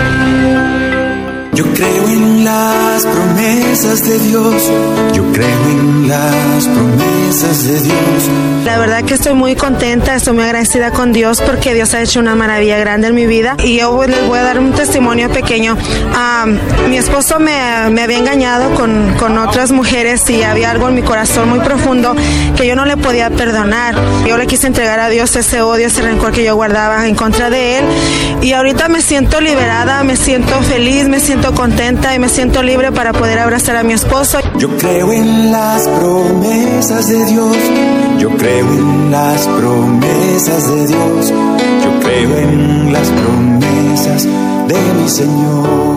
[1.57, 4.71] Yo creo en las promesas de Dios,
[5.11, 8.29] yo creo en las promesas de Dios.
[8.63, 12.19] La verdad que estoy muy contenta, estoy muy agradecida con Dios porque Dios ha hecho
[12.19, 15.75] una maravilla grande en mi vida y yo les voy a dar un testimonio pequeño.
[16.89, 21.01] Mi esposo me, me, había engañado con, con otras mujeres y había algo en mi
[21.01, 22.15] corazón muy profundo
[22.55, 23.95] que yo no le podía perdonar.
[24.27, 27.49] Yo le quise entregar a Dios ese odio, ese rencor que yo guardaba en contra
[27.49, 27.85] de él
[28.41, 32.91] y ahorita me siento liberada, me siento feliz, me siento contenta y me siento libre
[32.91, 34.39] para poder abrazar a mi esposo.
[34.57, 37.57] Yo creo en las promesas de Dios,
[38.19, 41.33] yo creo en las promesas de Dios,
[41.83, 44.23] yo creo en las promesas
[44.67, 45.96] de mi Señor.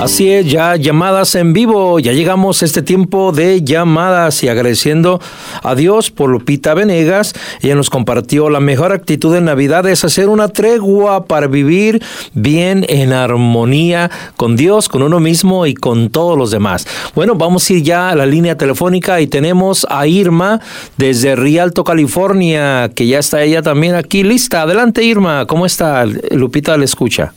[0.00, 5.20] Así es, ya llamadas en vivo, ya llegamos a este tiempo de llamadas y agradeciendo
[5.62, 7.34] a Dios por Lupita Venegas.
[7.60, 12.86] Ella nos compartió la mejor actitud en Navidad es hacer una tregua para vivir bien
[12.88, 16.86] en armonía con Dios, con uno mismo y con todos los demás.
[17.14, 20.62] Bueno, vamos a ir ya a la línea telefónica y tenemos a Irma
[20.96, 24.62] desde Rialto, California, que ya está ella también aquí lista.
[24.62, 26.06] Adelante Irma, ¿cómo está?
[26.06, 27.34] Lupita le escucha.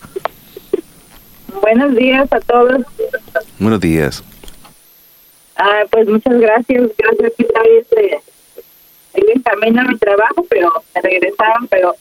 [1.62, 2.82] Buenos días a todos.
[3.60, 4.24] Buenos días.
[5.56, 6.84] Ah, pues muchas gracias.
[6.98, 7.48] Gracias que
[7.80, 8.20] este,
[9.14, 11.96] en camino a mi trabajo, pero me regresaron, pero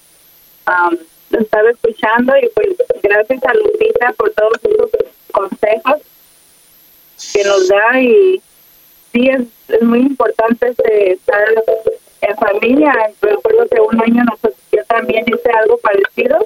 [0.67, 0.97] um,
[1.31, 2.69] lo estaba escuchando y pues
[3.03, 4.91] gracias a Lupita por todos esos
[5.33, 6.03] consejos
[7.33, 8.43] que nos da y
[9.13, 11.45] sí es, es muy importante este, estar
[12.23, 12.95] en familia.
[13.21, 16.39] Recuerdo que un año nosotros, yo también hice algo parecido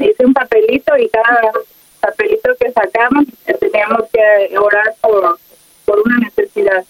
[0.00, 1.52] hice un papelito y cada
[2.00, 5.38] papelito que sacamos eh, teníamos que orar por,
[5.84, 6.84] por una necesidad.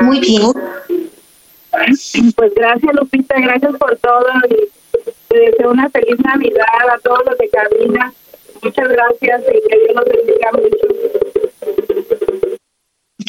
[0.00, 0.42] Muy bien.
[2.34, 4.68] Pues gracias Lupita, gracias por todo y
[5.32, 8.12] deseo una feliz Navidad a todos los de cabina.
[8.60, 11.00] Muchas gracias y que Dios nos bendiga mucho.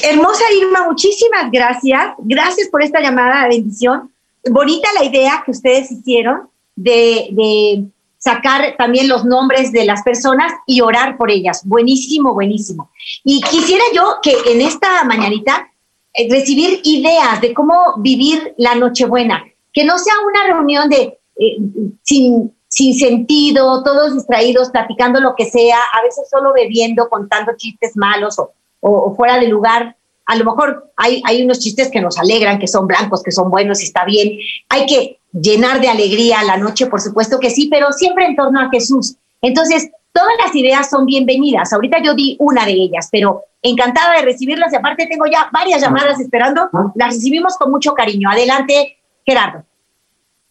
[0.04, 2.15] Hermosa Irma, muchísimas gracias.
[2.17, 4.12] Gracias por esta llamada de bendición.
[4.50, 6.50] Bonita la idea que ustedes hicieron
[6.84, 7.86] de,
[8.17, 11.63] sacar también los nombres de las personas y orar por ellas.
[11.65, 12.91] Buenísimo, buenísimo.
[13.24, 15.72] Y quisiera yo que en esta mañanita
[16.13, 21.58] eh, recibir ideas de cómo vivir la Nochebuena, que no sea una reunión de eh,
[22.04, 27.98] sin, sin sentido, todos distraídos, platicando lo que sea, a veces solo bebiendo, contando chistes
[27.98, 29.96] malos o, o fuera de lugar.
[30.28, 33.50] A lo mejor hay, hay unos chistes que nos alegran, que son blancos, que son
[33.50, 34.38] buenos y está bien.
[34.70, 38.60] Hay que llenar de alegría la noche, por supuesto que sí, pero siempre en torno
[38.60, 39.15] a Jesús.
[39.41, 41.74] Entonces, todas las ideas son bienvenidas.
[41.74, 45.82] Ahorita yo di una de ellas, pero encantada de recibirlas y aparte tengo ya varias
[45.82, 46.70] llamadas esperando.
[46.96, 48.30] Las recibimos con mucho cariño.
[48.30, 49.63] Adelante, Gerardo.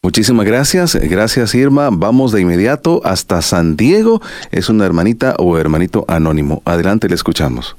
[0.02, 1.90] Muchísimas gracias, gracias Irma.
[1.92, 4.22] Vamos de inmediato hasta San Diego.
[4.50, 6.62] Es una hermanita o hermanito anónimo.
[6.64, 7.76] Adelante, le escuchamos.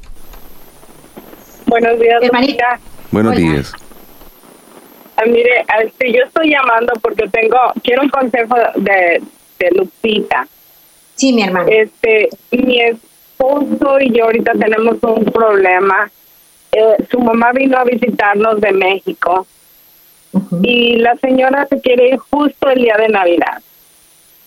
[1.65, 2.79] Buenos días, hermanita.
[3.11, 3.73] Buenos días.
[5.21, 9.21] Ah, mire, este, yo estoy llamando porque tengo, quiero un consejo de,
[9.59, 10.47] de Lupita.
[11.15, 11.67] Sí, mi hermano.
[11.69, 16.09] Este, mi esposo y yo ahorita tenemos un problema.
[16.71, 19.45] Eh, su mamá vino a visitarnos de México
[20.63, 23.61] y la señora se quiere ir justo el día de Navidad.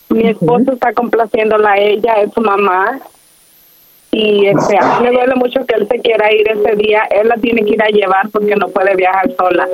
[0.09, 3.01] Mi esposo está complaciéndola a ella, es su mamá,
[4.11, 7.03] y este, a mí me duele mucho que él se quiera ir ese día.
[7.11, 9.69] Él la tiene que ir a llevar porque no puede viajar sola.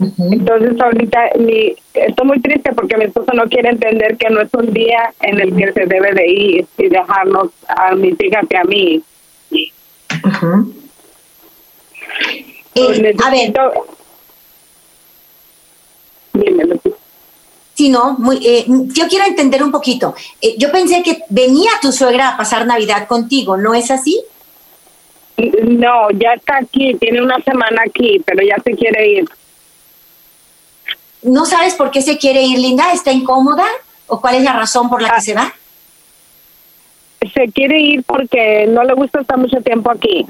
[0.00, 4.52] Entonces ahorita mi, estoy muy triste porque mi esposo no quiere entender que no es
[4.54, 8.56] un día en el que se debe de ir y dejarnos a mis hijas y
[8.56, 9.02] a mí.
[12.74, 13.52] Eh, a ver.
[17.74, 20.14] Sí, no, muy, eh, yo quiero entender un poquito.
[20.40, 24.20] Eh, yo pensé que venía tu suegra a pasar Navidad contigo, ¿no es así?
[25.36, 29.24] No, ya está aquí, tiene una semana aquí, pero ya se quiere ir.
[31.24, 32.92] ¿No sabes por qué se quiere ir, Linda?
[32.92, 33.64] ¿Está incómoda?
[34.06, 35.20] ¿O cuál es la razón por la que ah.
[35.22, 35.54] se va?
[37.32, 40.26] Se quiere ir porque no le gusta estar mucho tiempo aquí.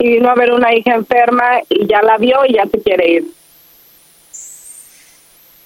[0.00, 3.12] Y vino a ver una hija enferma y ya la vio y ya se quiere
[3.12, 3.24] ir.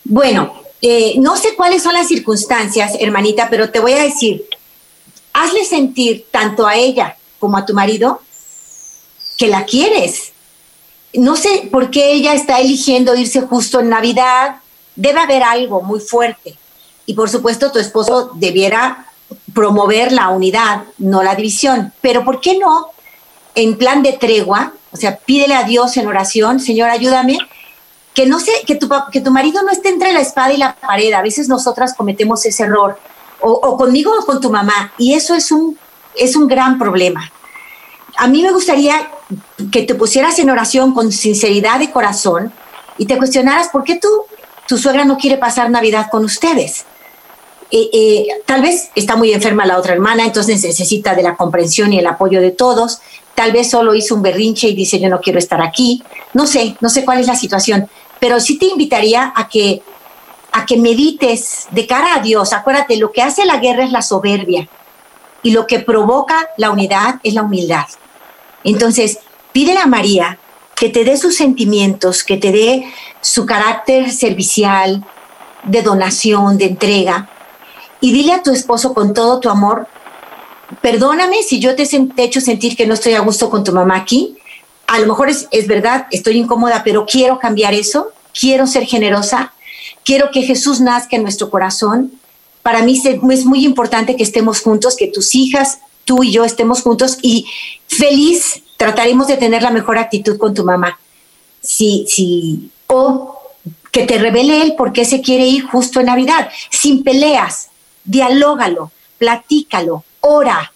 [0.05, 0.53] Bueno,
[0.83, 4.45] eh, no sé cuáles son las circunstancias, hermanita, pero te voy a decir,
[5.33, 8.21] hazle sentir tanto a ella como a tu marido
[9.39, 10.34] que la quieres
[11.15, 14.57] no sé por qué ella está eligiendo irse justo en Navidad.
[14.97, 16.57] Debe haber algo muy fuerte.
[17.07, 19.07] Y por supuesto, tu esposo debiera
[19.53, 21.93] promover la unidad, no la división.
[22.01, 22.89] Pero ¿por qué no
[23.55, 24.73] en plan de tregua?
[24.93, 27.39] O sea, pídele a Dios en oración, Señor, ayúdame,
[28.15, 30.77] que no sé, que tu, que tu marido no esté entre la espada y la
[30.77, 31.13] pared.
[31.13, 32.99] A veces nosotras cometemos ese error,
[33.41, 35.77] o, o conmigo o con tu mamá, y eso es un,
[36.15, 37.31] es un gran problema.
[38.17, 39.11] A mí me gustaría
[39.73, 42.53] que te pusieras en oración con sinceridad de corazón
[42.99, 44.09] y te cuestionaras por qué tú,
[44.69, 46.85] tu suegra no quiere pasar Navidad con ustedes.
[47.71, 51.93] Eh, eh, tal vez está muy enferma la otra hermana, entonces necesita de la comprensión
[51.93, 53.01] y el apoyo de todos.
[53.35, 56.03] Tal vez solo hizo un berrinche y dice yo no quiero estar aquí.
[56.35, 57.89] No sé, no sé cuál es la situación,
[58.21, 59.83] pero sí te invitaría a que
[60.53, 62.53] a que medites de cara a Dios.
[62.53, 64.69] Acuérdate, lo que hace la guerra es la soberbia
[65.43, 67.87] y lo que provoca la unidad es la humildad.
[68.65, 69.19] Entonces,
[69.53, 70.39] pídele a María
[70.75, 72.85] que te dé sus sentimientos, que te dé
[73.21, 75.05] su carácter servicial,
[75.65, 77.29] de donación, de entrega.
[78.01, 79.87] Y dile a tu esposo con todo tu amor,
[80.81, 83.97] perdóname si yo te, he hecho sentir que no estoy a gusto con tu mamá
[83.97, 84.37] aquí.
[84.87, 89.53] A lo mejor es, es verdad, estoy incómoda, pero quiero cambiar eso, quiero ser generosa,
[90.05, 92.13] quiero que Jesús nazca en nuestro corazón.
[92.63, 96.83] Para mí es muy importante que estemos juntos, que tus hijas, tú y yo estemos
[96.83, 97.47] juntos y
[97.87, 100.99] feliz trataremos de tener la mejor actitud con tu mamá.
[101.61, 103.39] Si, si, o
[103.91, 107.69] que te revele él por qué se quiere ir justo en Navidad, sin peleas,
[108.05, 110.73] dialógalo, platícalo, ora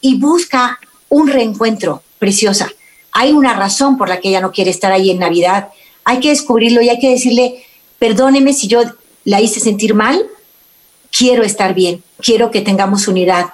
[0.00, 2.70] y busca un reencuentro, preciosa.
[3.12, 5.68] Hay una razón por la que ella no quiere estar ahí en Navidad.
[6.04, 7.64] Hay que descubrirlo y hay que decirle,
[7.98, 8.82] perdóneme si yo
[9.24, 10.24] la hice sentir mal,
[11.10, 13.46] quiero estar bien, quiero que tengamos unidad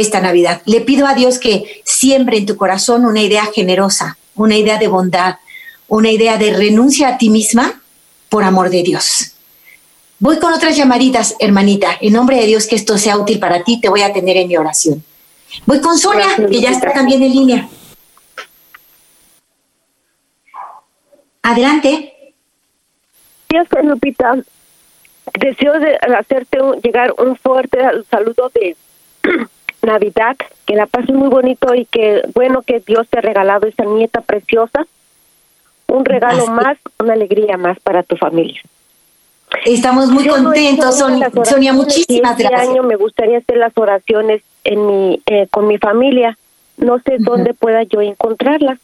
[0.00, 0.62] esta Navidad.
[0.64, 4.88] Le pido a Dios que siembre en tu corazón una idea generosa, una idea de
[4.88, 5.36] bondad,
[5.88, 7.80] una idea de renuncia a ti misma
[8.28, 9.32] por amor de Dios.
[10.20, 11.96] Voy con otras llamaditas, hermanita.
[12.00, 14.48] En nombre de Dios, que esto sea útil para ti, te voy a tener en
[14.48, 15.04] mi oración.
[15.64, 17.68] Voy con Sonia, que ya está también en línea.
[21.42, 22.34] Adelante.
[23.48, 24.36] Gracias, Lupita.
[25.38, 25.72] Deseo
[26.18, 27.78] hacerte llegar un fuerte
[28.10, 28.76] saludo de
[29.82, 30.36] Navidad,
[30.66, 34.20] que la pases muy bonito y que bueno que Dios te ha regalado esa nieta
[34.20, 34.86] preciosa,
[35.86, 38.60] un regalo más, una alegría más para tu familia.
[39.64, 42.70] Estamos muy contentos, Sonia, muchísimas este gracias.
[42.70, 46.36] año me gustaría hacer las oraciones en mi, eh, con mi familia.
[46.76, 48.78] No sé dónde pueda yo encontrarlas.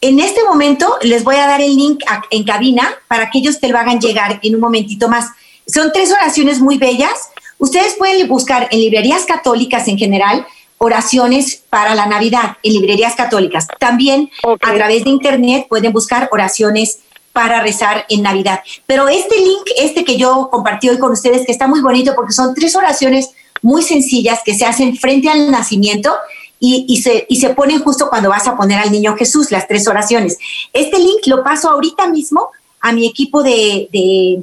[0.00, 3.68] En este momento les voy a dar el link en cabina para que ellos te
[3.68, 5.30] lo hagan llegar en un momentito más.
[5.66, 7.30] Son tres oraciones muy bellas
[7.60, 10.46] Ustedes pueden buscar en librerías católicas en general
[10.78, 13.66] oraciones para la Navidad, en librerías católicas.
[13.78, 17.00] También a través de Internet pueden buscar oraciones
[17.34, 18.60] para rezar en Navidad.
[18.86, 22.32] Pero este link, este que yo compartí hoy con ustedes, que está muy bonito porque
[22.32, 26.14] son tres oraciones muy sencillas que se hacen frente al nacimiento
[26.58, 29.86] y, se, y se ponen justo cuando vas a poner al niño Jesús, las tres
[29.86, 30.38] oraciones.
[30.72, 33.88] Este link lo paso ahorita mismo a mi equipo de,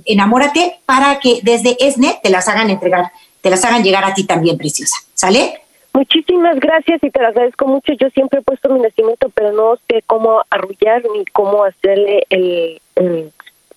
[0.05, 4.25] Enamórate para que desde ESNET te las hagan entregar, te las hagan llegar a ti
[4.25, 4.97] también, preciosa.
[5.13, 5.61] ¿Sale?
[5.93, 7.93] Muchísimas gracias y te lo agradezco mucho.
[7.93, 12.79] Yo siempre he puesto mi nacimiento, pero no sé cómo arrullar ni cómo hacerle el,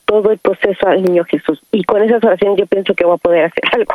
[0.05, 1.63] todo el proceso al niño Jesús.
[1.73, 3.95] Y con esas oraciones yo pienso que voy a poder hacer algo.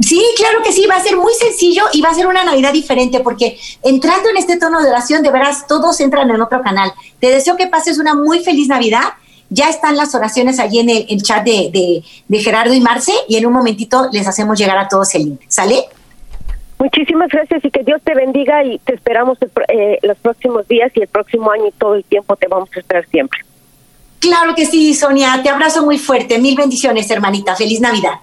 [0.00, 2.72] Sí, claro que sí, va a ser muy sencillo y va a ser una Navidad
[2.72, 6.92] diferente porque entrando en este tono de oración, de veras, todos entran en otro canal.
[7.20, 9.14] Te deseo que pases una muy feliz Navidad
[9.50, 13.52] ya están las oraciones allí en el, chat de, Gerardo y Marce y en un
[13.52, 15.40] momentito les hacemos llegar a todos el link.
[15.48, 15.84] ¿Sale?
[16.78, 21.00] Muchísimas gracias y que Dios te bendiga y te esperamos eh, los próximos días y
[21.00, 23.40] el próximo año y todo el tiempo te vamos a esperar siempre.
[24.20, 25.40] Claro que sí, Sonia.
[25.42, 26.38] Te abrazo muy fuerte.
[26.38, 27.56] Mil bendiciones, hermanita.
[27.56, 28.20] Feliz Navidad.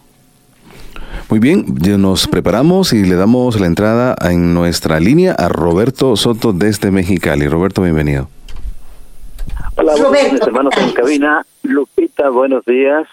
[1.29, 6.15] Muy bien, ya nos preparamos y le damos la entrada en nuestra línea a Roberto
[6.15, 7.47] Soto desde Mexicali.
[7.47, 8.29] Roberto, bienvenido.
[9.77, 11.45] Hola, buenos hermanos en cabina.
[11.63, 13.07] Lupita, buenos días.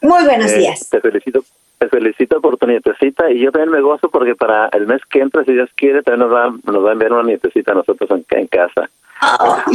[0.00, 0.88] Muy buenos eh, días.
[0.88, 1.44] Te felicito
[1.78, 5.20] te felicito por tu nietecita y yo también me gozo porque para el mes que
[5.20, 8.10] entra, si Dios quiere, también nos va, nos va a enviar una nietecita a nosotros
[8.10, 8.88] en, en casa.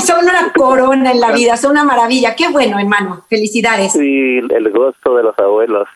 [0.04, 2.36] son una corona en la vida, son una maravilla.
[2.36, 3.24] Qué bueno, hermano.
[3.30, 3.94] Felicidades.
[3.94, 5.88] Sí, el gozo de los abuelos.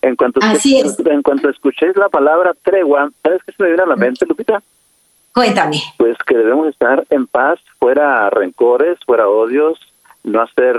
[0.00, 0.96] En cuanto, Así es.
[1.00, 4.62] en cuanto escuchéis la palabra tregua, ¿sabes qué se me viene a la mente, Lupita?
[5.34, 5.80] Cuéntame.
[5.96, 9.78] Pues que debemos estar en paz, fuera rencores, fuera odios,
[10.24, 10.76] no hacer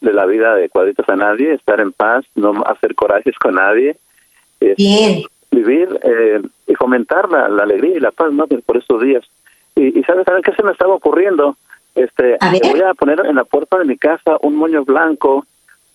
[0.00, 3.96] de la vida de cuadritos a nadie, estar en paz, no hacer corajes con nadie.
[4.60, 5.22] Bien.
[5.50, 8.46] Vivir eh, y fomentar la, alegría y la paz ¿no?
[8.46, 9.24] por estos días.
[9.74, 11.56] Y, y ¿sabes, ¿sabes qué se me estaba ocurriendo?
[11.98, 15.46] Este, voy a poner en la puerta de mi casa un moño blanco,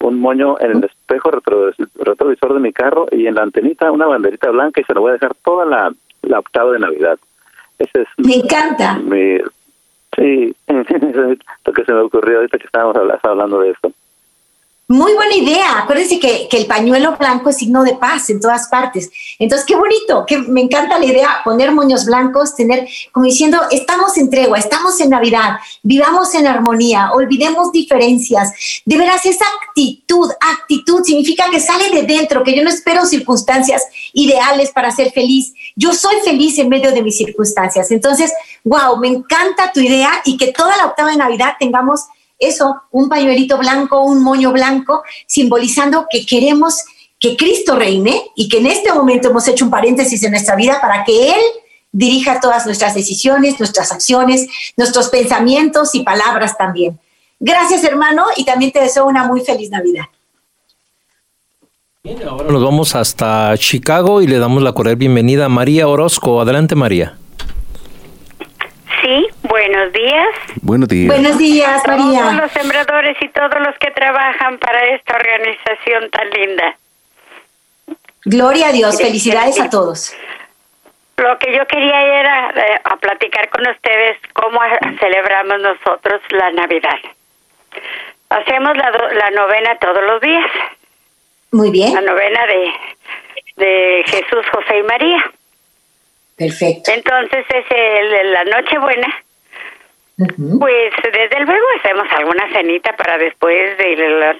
[0.01, 4.49] un moño en el espejo retrovisor de mi carro y en la antenita una banderita
[4.49, 7.17] blanca y se lo voy a dejar toda la, la octava de Navidad.
[7.80, 9.00] Ese es me encanta.
[9.00, 9.38] Mi,
[10.15, 13.92] Sí, lo que se me ocurrió ahorita que estábamos hablando de esto.
[14.90, 15.79] Muy buena idea.
[15.79, 19.10] Acuérdense que, que, el pañuelo blanco es signo de paz en todas partes.
[19.40, 24.17] Entonces, qué bonito, que me encanta la idea, poner moños blancos, tener, como diciendo, estamos
[24.17, 28.52] en tregua, estamos en Navidad, vivamos en armonía, olvidemos diferencias.
[28.86, 33.84] De veras, esa actitud, actitud significa que sale de dentro, que yo no espero circunstancias
[34.12, 35.54] ideales para ser feliz.
[35.77, 37.90] Yo soy feliz en medio de mis circunstancias.
[37.90, 38.34] Entonces,
[38.65, 42.02] wow, me encanta tu idea y que toda la octava de Navidad tengamos
[42.48, 46.83] eso, un pañuelito blanco, un moño blanco, simbolizando que queremos
[47.19, 50.79] que Cristo reine y que en este momento hemos hecho un paréntesis en nuestra vida
[50.81, 51.41] para que Él
[51.94, 57.00] dirija todas nuestras decisiones, nuestras acciones, nuestros pensamientos y palabras también.
[57.39, 60.06] Gracias hermano y también te deseo una muy feliz Navidad.
[62.27, 66.41] ahora nos vamos hasta Chicago y le damos la cordial bienvenida a María Orozco.
[66.41, 67.15] Adelante María.
[69.02, 70.52] Sí, buenos días.
[70.63, 71.13] Buenos días.
[71.13, 72.21] Buenos días, María.
[72.21, 76.77] Todos los sembradores y todos los que trabajan para esta organización tan linda.
[78.23, 80.15] Gloria a Dios, felicidades a todos.
[81.17, 84.61] Lo que yo quería era eh, a platicar con ustedes cómo
[85.01, 86.97] celebramos nosotros la Navidad.
[88.29, 90.49] Hacemos la, la novena todos los días.
[91.51, 91.93] Muy bien.
[91.93, 92.71] La novena de,
[93.57, 95.23] de Jesús, José y María.
[96.37, 96.89] Perfecto.
[96.89, 99.23] Entonces es el, la Nochebuena.
[100.60, 104.36] Pues desde luego hacemos alguna cenita para después de los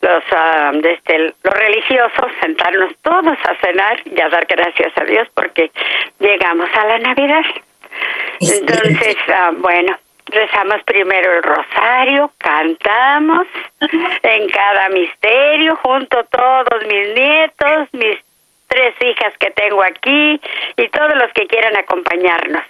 [0.00, 5.28] los, ah, este, los religiosos sentarnos todos a cenar y a dar gracias a Dios
[5.34, 5.70] porque
[6.18, 7.44] llegamos a la Navidad.
[8.40, 9.96] Entonces, ah, bueno,
[10.26, 13.46] rezamos primero el rosario, cantamos
[14.22, 18.18] en cada misterio junto todos mis nietos, mis
[18.68, 20.40] tres hijas que tengo aquí
[20.76, 22.62] y todos los que quieran acompañarnos.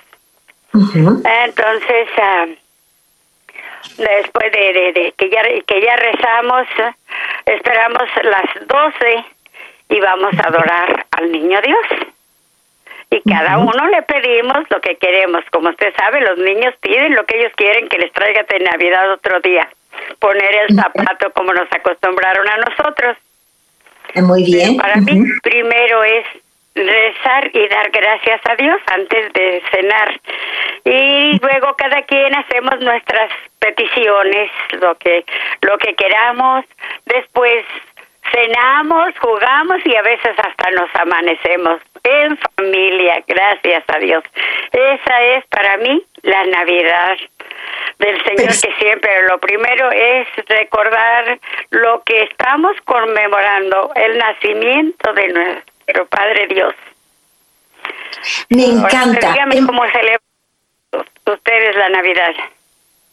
[0.73, 2.47] Entonces, ah,
[3.97, 6.67] después de, que ya que ya rezamos,
[7.47, 9.25] esperamos las doce
[9.89, 12.11] y vamos a adorar al niño Dios.
[13.11, 15.43] Y cada uno le pedimos lo que queremos.
[15.51, 19.13] Como usted sabe, los niños piden lo que ellos quieren que les traiga de Navidad
[19.13, 19.69] otro día.
[20.21, 23.17] Poner el zapato como nos acostumbraron a nosotros.
[24.15, 24.77] Muy bien.
[24.77, 26.27] para mí, primero es
[26.87, 30.21] rezar y dar gracias a Dios antes de cenar.
[30.85, 34.51] Y luego cada quien hacemos nuestras peticiones,
[34.81, 35.25] lo que
[35.63, 36.65] lo que queramos.
[37.07, 37.65] Después
[38.33, 44.25] cenamos, jugamos y a veces hasta nos amanecemos en familia, gracias a Dios.
[44.73, 47.17] Esa es para mí la Navidad
[47.99, 51.39] del Señor que siempre lo primero es recordar
[51.71, 56.75] lo que estamos conmemorando, el nacimiento de nuestro Padre Dios.
[58.49, 59.33] Me encanta.
[59.33, 60.21] dígame em- cómo celebran
[61.27, 62.33] ustedes la Navidad.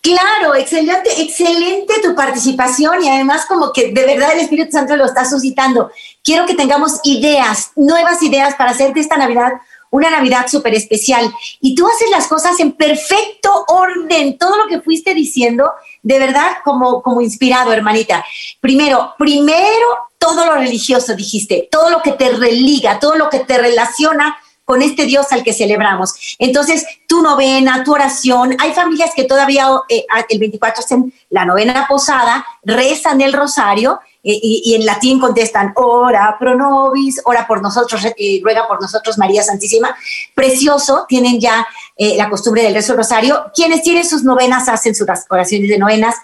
[0.01, 5.05] Claro, excelente, excelente tu participación y además como que de verdad el Espíritu Santo lo
[5.05, 5.91] está suscitando.
[6.23, 9.53] Quiero que tengamos ideas, nuevas ideas para hacer de esta Navidad
[9.89, 11.29] una Navidad súper especial.
[11.61, 15.71] Y tú haces las cosas en perfecto orden, todo lo que fuiste diciendo,
[16.03, 18.23] de verdad como, como inspirado, hermanita.
[18.59, 23.57] Primero, primero todo lo religioso, dijiste, todo lo que te religa, todo lo que te
[23.57, 24.37] relaciona
[24.67, 26.13] con este Dios al que celebramos.
[26.39, 31.85] Entonces, tu novena, tu oración, hay familias que todavía eh, el 24 hacen la novena
[31.87, 38.03] posada, rezan el rosario eh, y, en latín contestan, ora pro nobis, ora por nosotros,
[38.17, 39.95] eh, ruega por nosotros María Santísima.
[40.35, 41.65] Precioso, tienen ya
[41.97, 43.45] la costumbre del rezo del rosario.
[43.55, 46.15] Quienes tienen sus novenas hacen sus oraciones de novenas.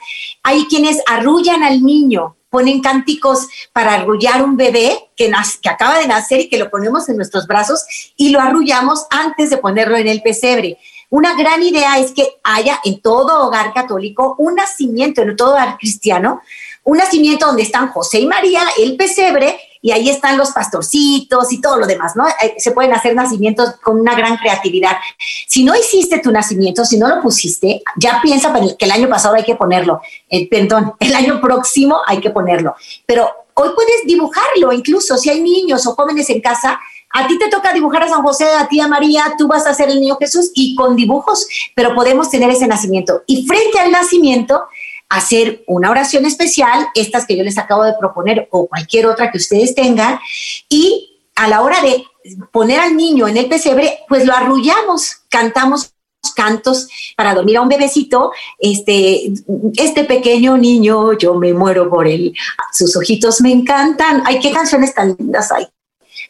[0.44, 6.06] Hay quienes arrullan al niño, ponen cánticos para arrullar un bebé que, que acaba de
[6.06, 7.84] nacer y que lo ponemos en nuestros brazos
[8.16, 10.78] y lo arrullamos antes de ponerlo en el pesebre.
[11.10, 15.80] Una gran idea es que haya en todo hogar católico un nacimiento, en todo hogar
[15.80, 16.44] cristiano,
[16.84, 21.60] un nacimiento donde están José y María, el pesebre, y ahí están los pastorcitos y
[21.60, 22.26] todo lo demás, ¿no?
[22.26, 24.94] Eh, se pueden hacer nacimientos con una gran creatividad.
[25.48, 29.36] Si no hiciste tu nacimiento, si no lo pusiste, ya piensa que el año pasado
[29.36, 32.76] hay que ponerlo, eh, perdón, el año próximo hay que ponerlo,
[33.06, 36.80] pero hoy puedes dibujarlo, incluso si hay niños o jóvenes en casa,
[37.16, 39.74] a ti te toca dibujar a San José, a ti a María, tú vas a
[39.74, 43.22] ser el niño Jesús y con dibujos, pero podemos tener ese nacimiento.
[43.28, 44.64] Y frente al nacimiento,
[45.14, 49.38] hacer una oración especial, estas que yo les acabo de proponer o cualquier otra que
[49.38, 50.20] ustedes tengan,
[50.70, 52.04] y a la hora de
[52.52, 55.94] poner al niño en el pesebre, pues lo arrullamos, cantamos
[56.36, 59.34] cantos para dormir a un bebecito, este,
[59.76, 62.34] este pequeño niño, yo me muero por él,
[62.72, 65.68] sus ojitos me encantan, ay, qué canciones tan lindas hay.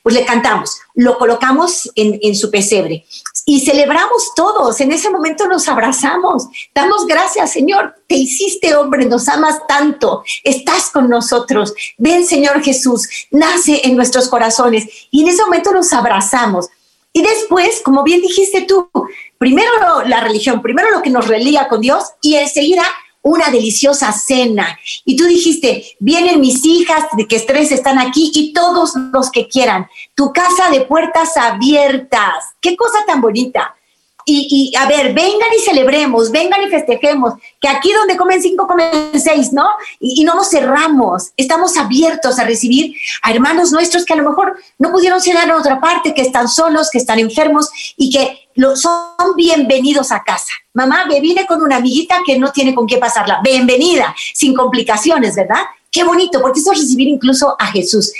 [0.03, 3.05] Pues le cantamos, lo colocamos en, en su pesebre
[3.45, 4.79] y celebramos todos.
[4.81, 6.47] En ese momento nos abrazamos.
[6.73, 7.95] Damos gracias, Señor.
[8.07, 10.23] Te hiciste hombre, nos amas tanto.
[10.43, 11.73] Estás con nosotros.
[11.97, 14.87] Ven, Señor Jesús, nace en nuestros corazones.
[15.11, 16.69] Y en ese momento nos abrazamos.
[17.11, 18.89] Y después, como bien dijiste tú,
[19.37, 22.83] primero la religión, primero lo que nos relía con Dios y enseguida
[23.23, 24.77] una deliciosa cena.
[25.05, 29.47] Y tú dijiste, vienen mis hijas, de que tres están aquí y todos los que
[29.47, 29.87] quieran.
[30.13, 32.53] Tu casa de puertas abiertas.
[32.61, 33.75] Qué cosa tan bonita.
[34.25, 39.19] y, a ver, vengan y celebremos, vengan y festejemos, que aquí donde comen cinco, comen
[39.19, 39.69] seis, ¿no?
[39.99, 44.57] Y, no nos cerramos, estamos abiertos a recibir a hermanos nuestros que a lo mejor
[44.79, 48.75] no pudieron cenar en otra parte, que están solos, que están enfermos y que lo,
[48.75, 50.51] son bienvenidos a casa.
[50.73, 53.41] Mamá, me vine con una amiguita que no tiene con qué pasarla.
[53.43, 55.63] Bienvenida, sin complicaciones, ¿verdad?
[55.91, 58.11] Qué bonito, porque eso es recibir incluso a Jesús.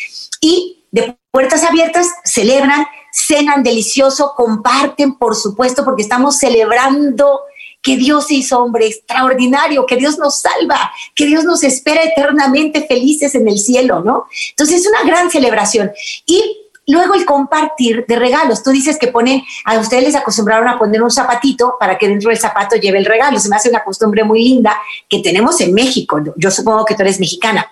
[0.41, 7.41] Y de puertas abiertas celebran cenan delicioso, comparten, por supuesto, porque estamos celebrando
[7.81, 12.87] que Dios se hizo hombre extraordinario, que Dios nos salva, que Dios nos espera eternamente
[12.87, 14.25] felices en el cielo, ¿no?
[14.49, 15.91] Entonces es una gran celebración.
[16.25, 18.63] Y luego el compartir de regalos.
[18.63, 22.29] Tú dices que ponen, a ustedes les acostumbraron a poner un zapatito para que dentro
[22.29, 23.39] del zapato lleve el regalo.
[23.39, 24.77] Se me hace una costumbre muy linda
[25.09, 26.21] que tenemos en México.
[26.35, 27.69] Yo supongo que tú eres mexicana.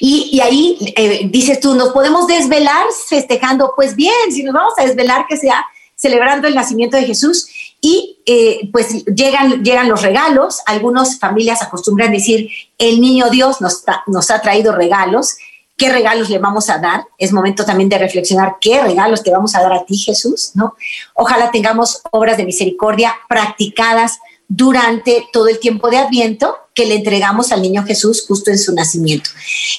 [0.00, 3.72] Y, ahí eh, dices tú, ¿nos podemos desvelar festejando?
[3.74, 5.64] Pues bien, si nos vamos a desvelar, que sea
[5.96, 7.48] celebrando el nacimiento de Jesús.
[7.80, 10.60] Y eh, pues llegan, llegan los regalos.
[10.66, 15.36] Algunas familias acostumbran decir, el niño Dios nos, nos ha traído regalos.
[15.78, 17.06] ¿Qué regalos le vamos a dar?
[17.16, 20.74] Es momento también de reflexionar qué regalos te vamos a dar a ti, Jesús, ¿no?
[21.14, 24.18] Ojalá tengamos obras de misericordia practicadas
[24.48, 28.74] durante todo el tiempo de Adviento que le entregamos al niño Jesús justo en su
[28.74, 29.30] nacimiento.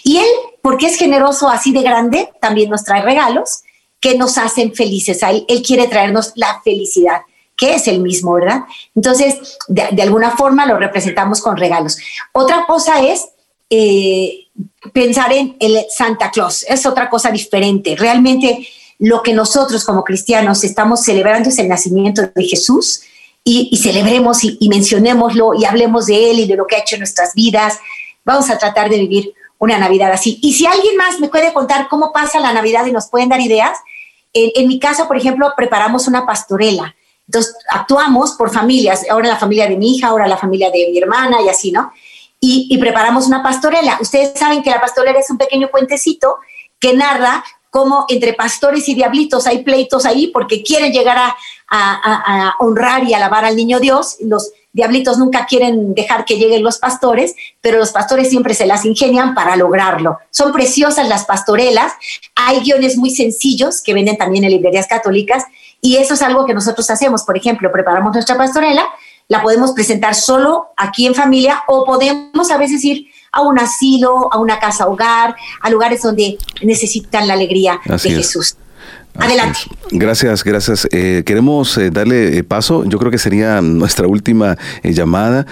[0.04, 0.28] Y él,
[0.62, 3.64] porque es generoso así de grande, también nos trae regalos
[4.00, 5.22] que nos hacen felices.
[5.24, 7.22] él, él quiere traernos la felicidad,
[7.58, 8.64] que es el mismo, ¿verdad?
[8.96, 11.98] Entonces, de, alguna forma lo representamos con regalos.
[12.32, 13.28] Otra cosa es
[13.70, 14.48] eh,
[14.94, 17.96] pensar en el Santa Claus, es otra cosa diferente.
[17.96, 18.68] Realmente
[19.00, 23.04] lo que nosotros como cristianos estamos celebrando es el nacimiento de Jesús,
[23.44, 27.02] y, celebremos y, mencionémoslo y hablemos de él y de lo que ha hecho en
[27.02, 27.80] nuestras vidas.
[28.24, 30.40] Vamos a tratar de vivir una Navidad así.
[30.42, 33.42] Y si alguien más me puede contar cómo pasa la Navidad y nos pueden dar
[33.42, 33.78] ideas,
[34.34, 36.96] en, mi casa, por ejemplo, preparamos una pastorela.
[37.28, 40.98] Entonces, actuamos por familias, ahora la familia de mi hija, ahora la familia de mi
[41.00, 41.92] hermana y así, ¿no?
[42.42, 43.98] Y, preparamos una pastorela.
[44.02, 46.38] Ustedes saben que la pastorela es un pequeño puentecito
[46.80, 53.04] que narra cómo entre pastores y diablitos hay pleitos ahí porque quieren llegar a, honrar
[53.04, 54.18] y alabar al niño Dios.
[54.22, 58.86] Los diablitos nunca quieren dejar que lleguen los pastores, pero los pastores siempre se las
[58.86, 60.18] ingenian para lograrlo.
[60.32, 61.94] Son preciosas las pastorelas.
[62.36, 65.44] Hay guiones muy sencillos que venden también en librerías católicas
[65.82, 67.24] y eso es algo que nosotros hacemos.
[67.24, 68.88] Por ejemplo, preparamos nuestra pastorela,
[69.30, 74.28] la podemos presentar solo aquí en familia o podemos a veces ir a un asilo,
[74.34, 78.58] a una casa hogar, a lugares donde necesitan la alegría de Jesús.
[79.16, 79.60] Adelante.
[79.92, 80.88] Gracias, gracias.
[80.92, 85.46] Eh, queremos eh, darle eh, paso, yo creo que sería nuestra última llamada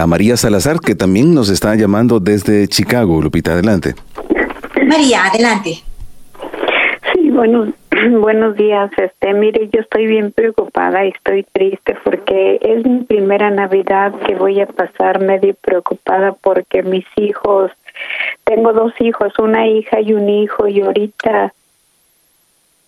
[0.00, 3.20] a María Salazar, que también nos está llamando desde Chicago.
[3.20, 3.94] Lupita, adelante.
[4.86, 5.82] María, adelante.
[7.40, 7.72] Sí, bueno,
[8.20, 8.90] buenos días.
[8.98, 14.34] Este, mire, yo estoy bien preocupada y estoy triste porque es mi primera Navidad que
[14.34, 17.70] voy a pasar medio preocupada porque mis hijos,
[18.44, 21.54] tengo dos hijos, una hija y un hijo, y ahorita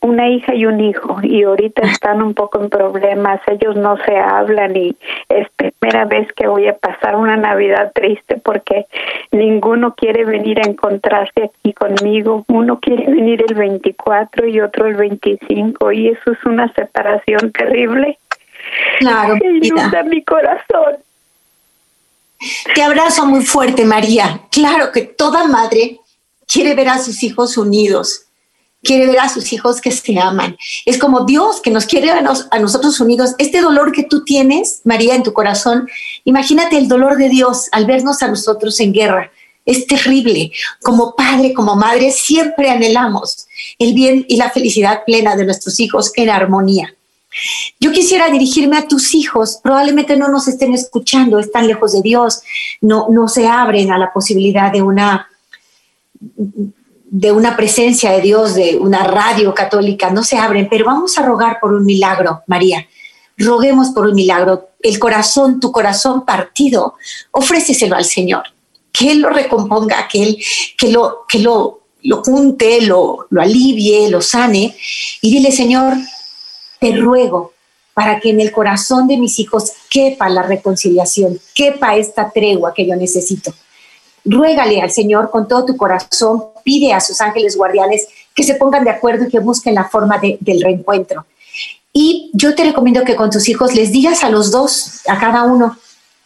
[0.03, 4.17] una hija y un hijo y ahorita están un poco en problemas, ellos no se
[4.17, 4.97] hablan y
[5.29, 8.87] es primera vez que voy a pasar una Navidad triste porque
[9.31, 14.97] ninguno quiere venir a encontrarse aquí conmigo, uno quiere venir el 24 y otro el
[14.97, 18.19] 25 y eso es una separación terrible.
[18.99, 19.35] Claro.
[19.41, 20.97] Que mi corazón.
[22.75, 24.41] Te abrazo muy fuerte, María.
[24.51, 26.01] Claro que toda madre
[26.47, 28.27] quiere ver a sus hijos unidos
[28.83, 30.57] quiere ver a sus hijos que se aman.
[30.85, 33.35] Es como Dios que nos quiere a, nosotros unidos.
[33.39, 35.89] Este dolor que tú tienes, María, en tu corazón,
[36.25, 39.31] imagínate el dolor de Dios al vernos a nosotros en guerra.
[39.65, 40.51] Es terrible.
[40.83, 43.47] Como padre, como madre, siempre anhelamos
[43.79, 46.95] el bien y la felicidad plena de nuestros hijos en armonía.
[47.81, 52.43] Yo quisiera dirigirme a tus hijos, probablemente no nos estén escuchando, están lejos de Dios,
[52.83, 55.29] no, no se abren a la posibilidad de una
[57.15, 61.23] de una presencia de Dios, de una radio católica, no se abren, pero vamos a
[61.23, 62.89] rogar por un milagro, María.
[63.37, 64.71] Roguemos por un milagro.
[64.81, 66.95] El corazón, tu corazón partido,
[67.31, 68.45] ofréceselo al Señor.
[68.91, 70.43] Que Él lo recomponga, que Él
[70.79, 74.75] que lo, que lo, lo junte, lo, lo alivie, lo sane.
[75.21, 75.93] Y dile, Señor,
[76.81, 77.53] te ruego
[77.93, 82.87] para que en el corazón de mis hijos quepa la reconciliación, quepa esta tregua que
[82.87, 83.53] yo necesito
[84.25, 88.85] ruégale al Señor con todo tu corazón, pide a sus ángeles guardianes que se pongan
[88.85, 91.27] de acuerdo y que busquen la forma del reencuentro.
[91.93, 95.45] Y yo te recomiendo que con tus hijos les digas a los dos, a cada
[95.45, 95.77] uno,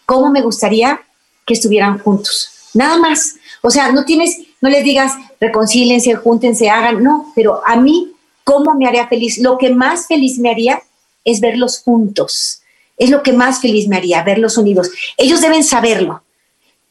[0.04, 1.00] cómo me gustaría
[1.44, 2.50] que estuvieran juntos.
[2.74, 3.36] Nada más.
[3.62, 8.12] O sea, no tienes, no les digas reconcílense, júntense, hagan, no, pero a mí,
[8.44, 9.38] ¿cómo me haría feliz?
[9.38, 10.82] Lo que más feliz me haría
[11.24, 12.62] es verlos juntos.
[12.96, 14.90] Es lo que más feliz me haría, verlos unidos.
[15.16, 16.22] Ellos deben saberlo,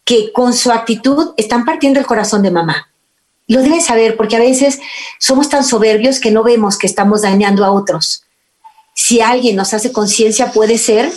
[0.06, 2.90] que con su actitud están partiendo el corazón de mamá.
[3.48, 4.80] Lo deben saber porque a veces
[5.20, 8.24] somos tan soberbios que no vemos que estamos dañando a otros.
[8.94, 11.12] Si alguien nos hace conciencia, puede ser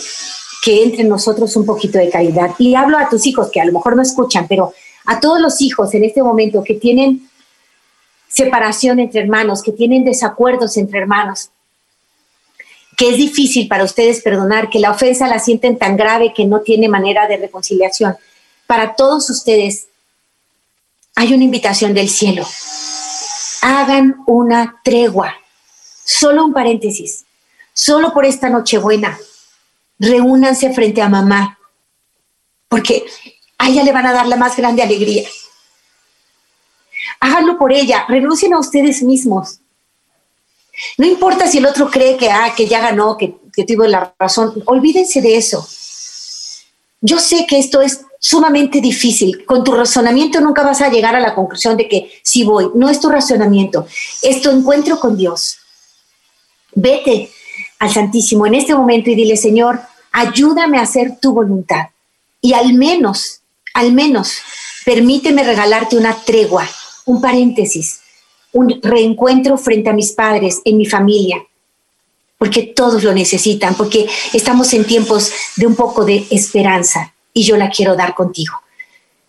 [0.63, 2.51] que entre nosotros un poquito de caridad.
[2.57, 4.73] Y hablo a tus hijos que a lo mejor no escuchan, pero
[5.05, 7.29] a todos los hijos en este momento que tienen
[8.27, 11.49] separación entre hermanos, que tienen desacuerdos entre hermanos,
[12.97, 16.59] que es difícil para ustedes perdonar, que la ofensa la sienten tan grave que no
[16.61, 18.17] tiene manera de reconciliación.
[18.69, 19.87] Para todos ustedes
[21.15, 22.47] hay una invitación del cielo.
[23.63, 25.33] Hagan una tregua.
[26.05, 27.25] Solo un paréntesis.
[27.73, 29.17] Solo por esta Nochebuena.
[29.97, 31.57] Reúnanse frente a mamá.
[32.67, 33.07] Porque
[33.57, 35.27] a ella le van a dar la más grande alegría
[37.19, 39.59] háganlo por ella, renuncien a ustedes mismos.
[40.97, 44.13] No importa si el otro cree que, ah, que ya ganó, que, que tuvo la
[44.17, 45.67] razón, olvídense de eso.
[47.01, 49.45] Yo sé que esto es sumamente difícil.
[49.45, 52.69] Con tu razonamiento nunca vas a llegar a la conclusión de que sí voy.
[52.75, 53.87] No es tu razonamiento,
[54.21, 55.57] es tu encuentro con Dios.
[56.75, 57.31] Vete
[57.79, 59.79] al Santísimo en este momento y dile, Señor,
[60.11, 61.87] ayúdame a hacer tu voluntad.
[62.41, 63.41] Y al menos,
[63.73, 64.33] al menos,
[64.85, 66.69] permíteme regalarte una tregua
[67.09, 68.01] un paréntesis,
[68.53, 71.43] un reencuentro frente a mis padres, en mi familia,
[72.37, 77.57] porque todos lo necesitan, porque estamos en tiempos de un poco de esperanza y yo
[77.57, 78.53] la quiero dar contigo.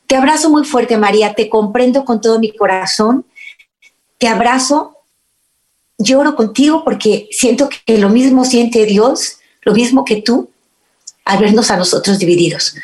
[0.07, 3.24] Te abrazo muy fuerte, María, te comprendo con todo mi corazón,
[4.18, 4.96] te abrazo,
[5.98, 10.51] lloro contigo porque siento que lo mismo siente Dios, lo mismo que tú,
[11.24, 12.74] al vernos a nosotros divididos.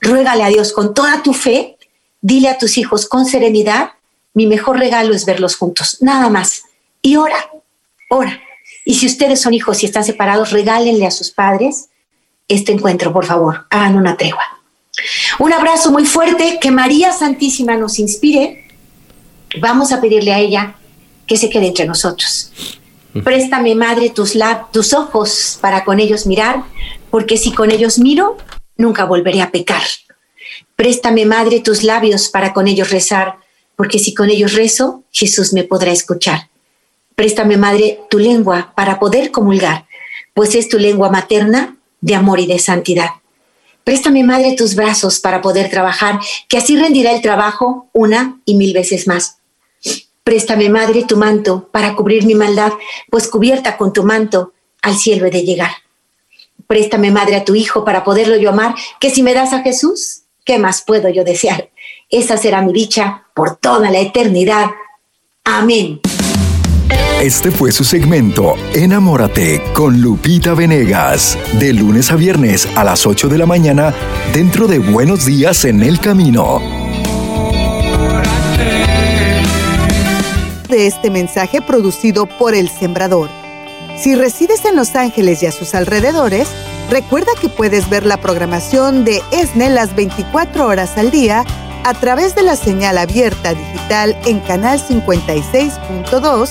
[0.00, 1.76] Ruégale a Dios con toda tu fe,
[2.20, 3.92] dile a tus hijos con serenidad
[4.34, 6.62] mi mejor regalo es verlos juntos, nada más.
[7.02, 7.50] Y ora,
[8.08, 8.40] ora.
[8.84, 11.88] Y si ustedes son hijos y están separados, regálenle a sus padres
[12.48, 14.42] este encuentro, por favor, hagan una tregua.
[15.38, 18.68] Un abrazo muy fuerte, que María Santísima nos inspire.
[19.60, 20.76] Vamos a pedirle a ella
[21.26, 22.52] que se quede entre nosotros.
[23.24, 24.38] Préstame, Madre, tus,
[24.72, 26.64] tus ojos para con ellos mirar,
[27.10, 28.38] porque si con ellos miro,
[28.76, 29.82] nunca volveré a pecar.
[30.76, 33.36] Préstame, Madre, tus labios para con ellos rezar,
[33.76, 36.48] porque si con ellos rezo, Jesús me podrá escuchar.
[37.14, 39.86] Préstame, Madre, tu lengua para poder comulgar,
[40.34, 43.08] pues es tu lengua materna de amor y de santidad.
[43.84, 48.74] Préstame, Madre, tus brazos para poder trabajar, que así rendirá el trabajo una y mil
[48.74, 49.38] veces más.
[50.22, 52.72] Préstame, Madre, tu manto para cubrir mi maldad,
[53.10, 55.70] pues cubierta con tu manto al cielo he de llegar.
[56.66, 60.22] Préstame, Madre, a tu Hijo para poderlo yo amar, que si me das a Jesús,
[60.44, 61.70] ¿qué más puedo yo desear?
[62.08, 64.70] Esa será mi dicha por toda la eternidad.
[65.44, 66.00] Amén.
[67.22, 73.28] Este fue su segmento Enamórate con Lupita Venegas, de lunes a viernes a las 8
[73.28, 73.94] de la mañana
[74.34, 76.60] dentro de Buenos Días en el Camino.
[80.68, 83.30] De este mensaje producido por El Sembrador.
[83.96, 86.48] Si resides en Los Ángeles y a sus alrededores,
[86.90, 91.44] recuerda que puedes ver la programación de ESNE las 24 horas al día
[91.84, 96.50] a través de la señal abierta digital en Canal 56.2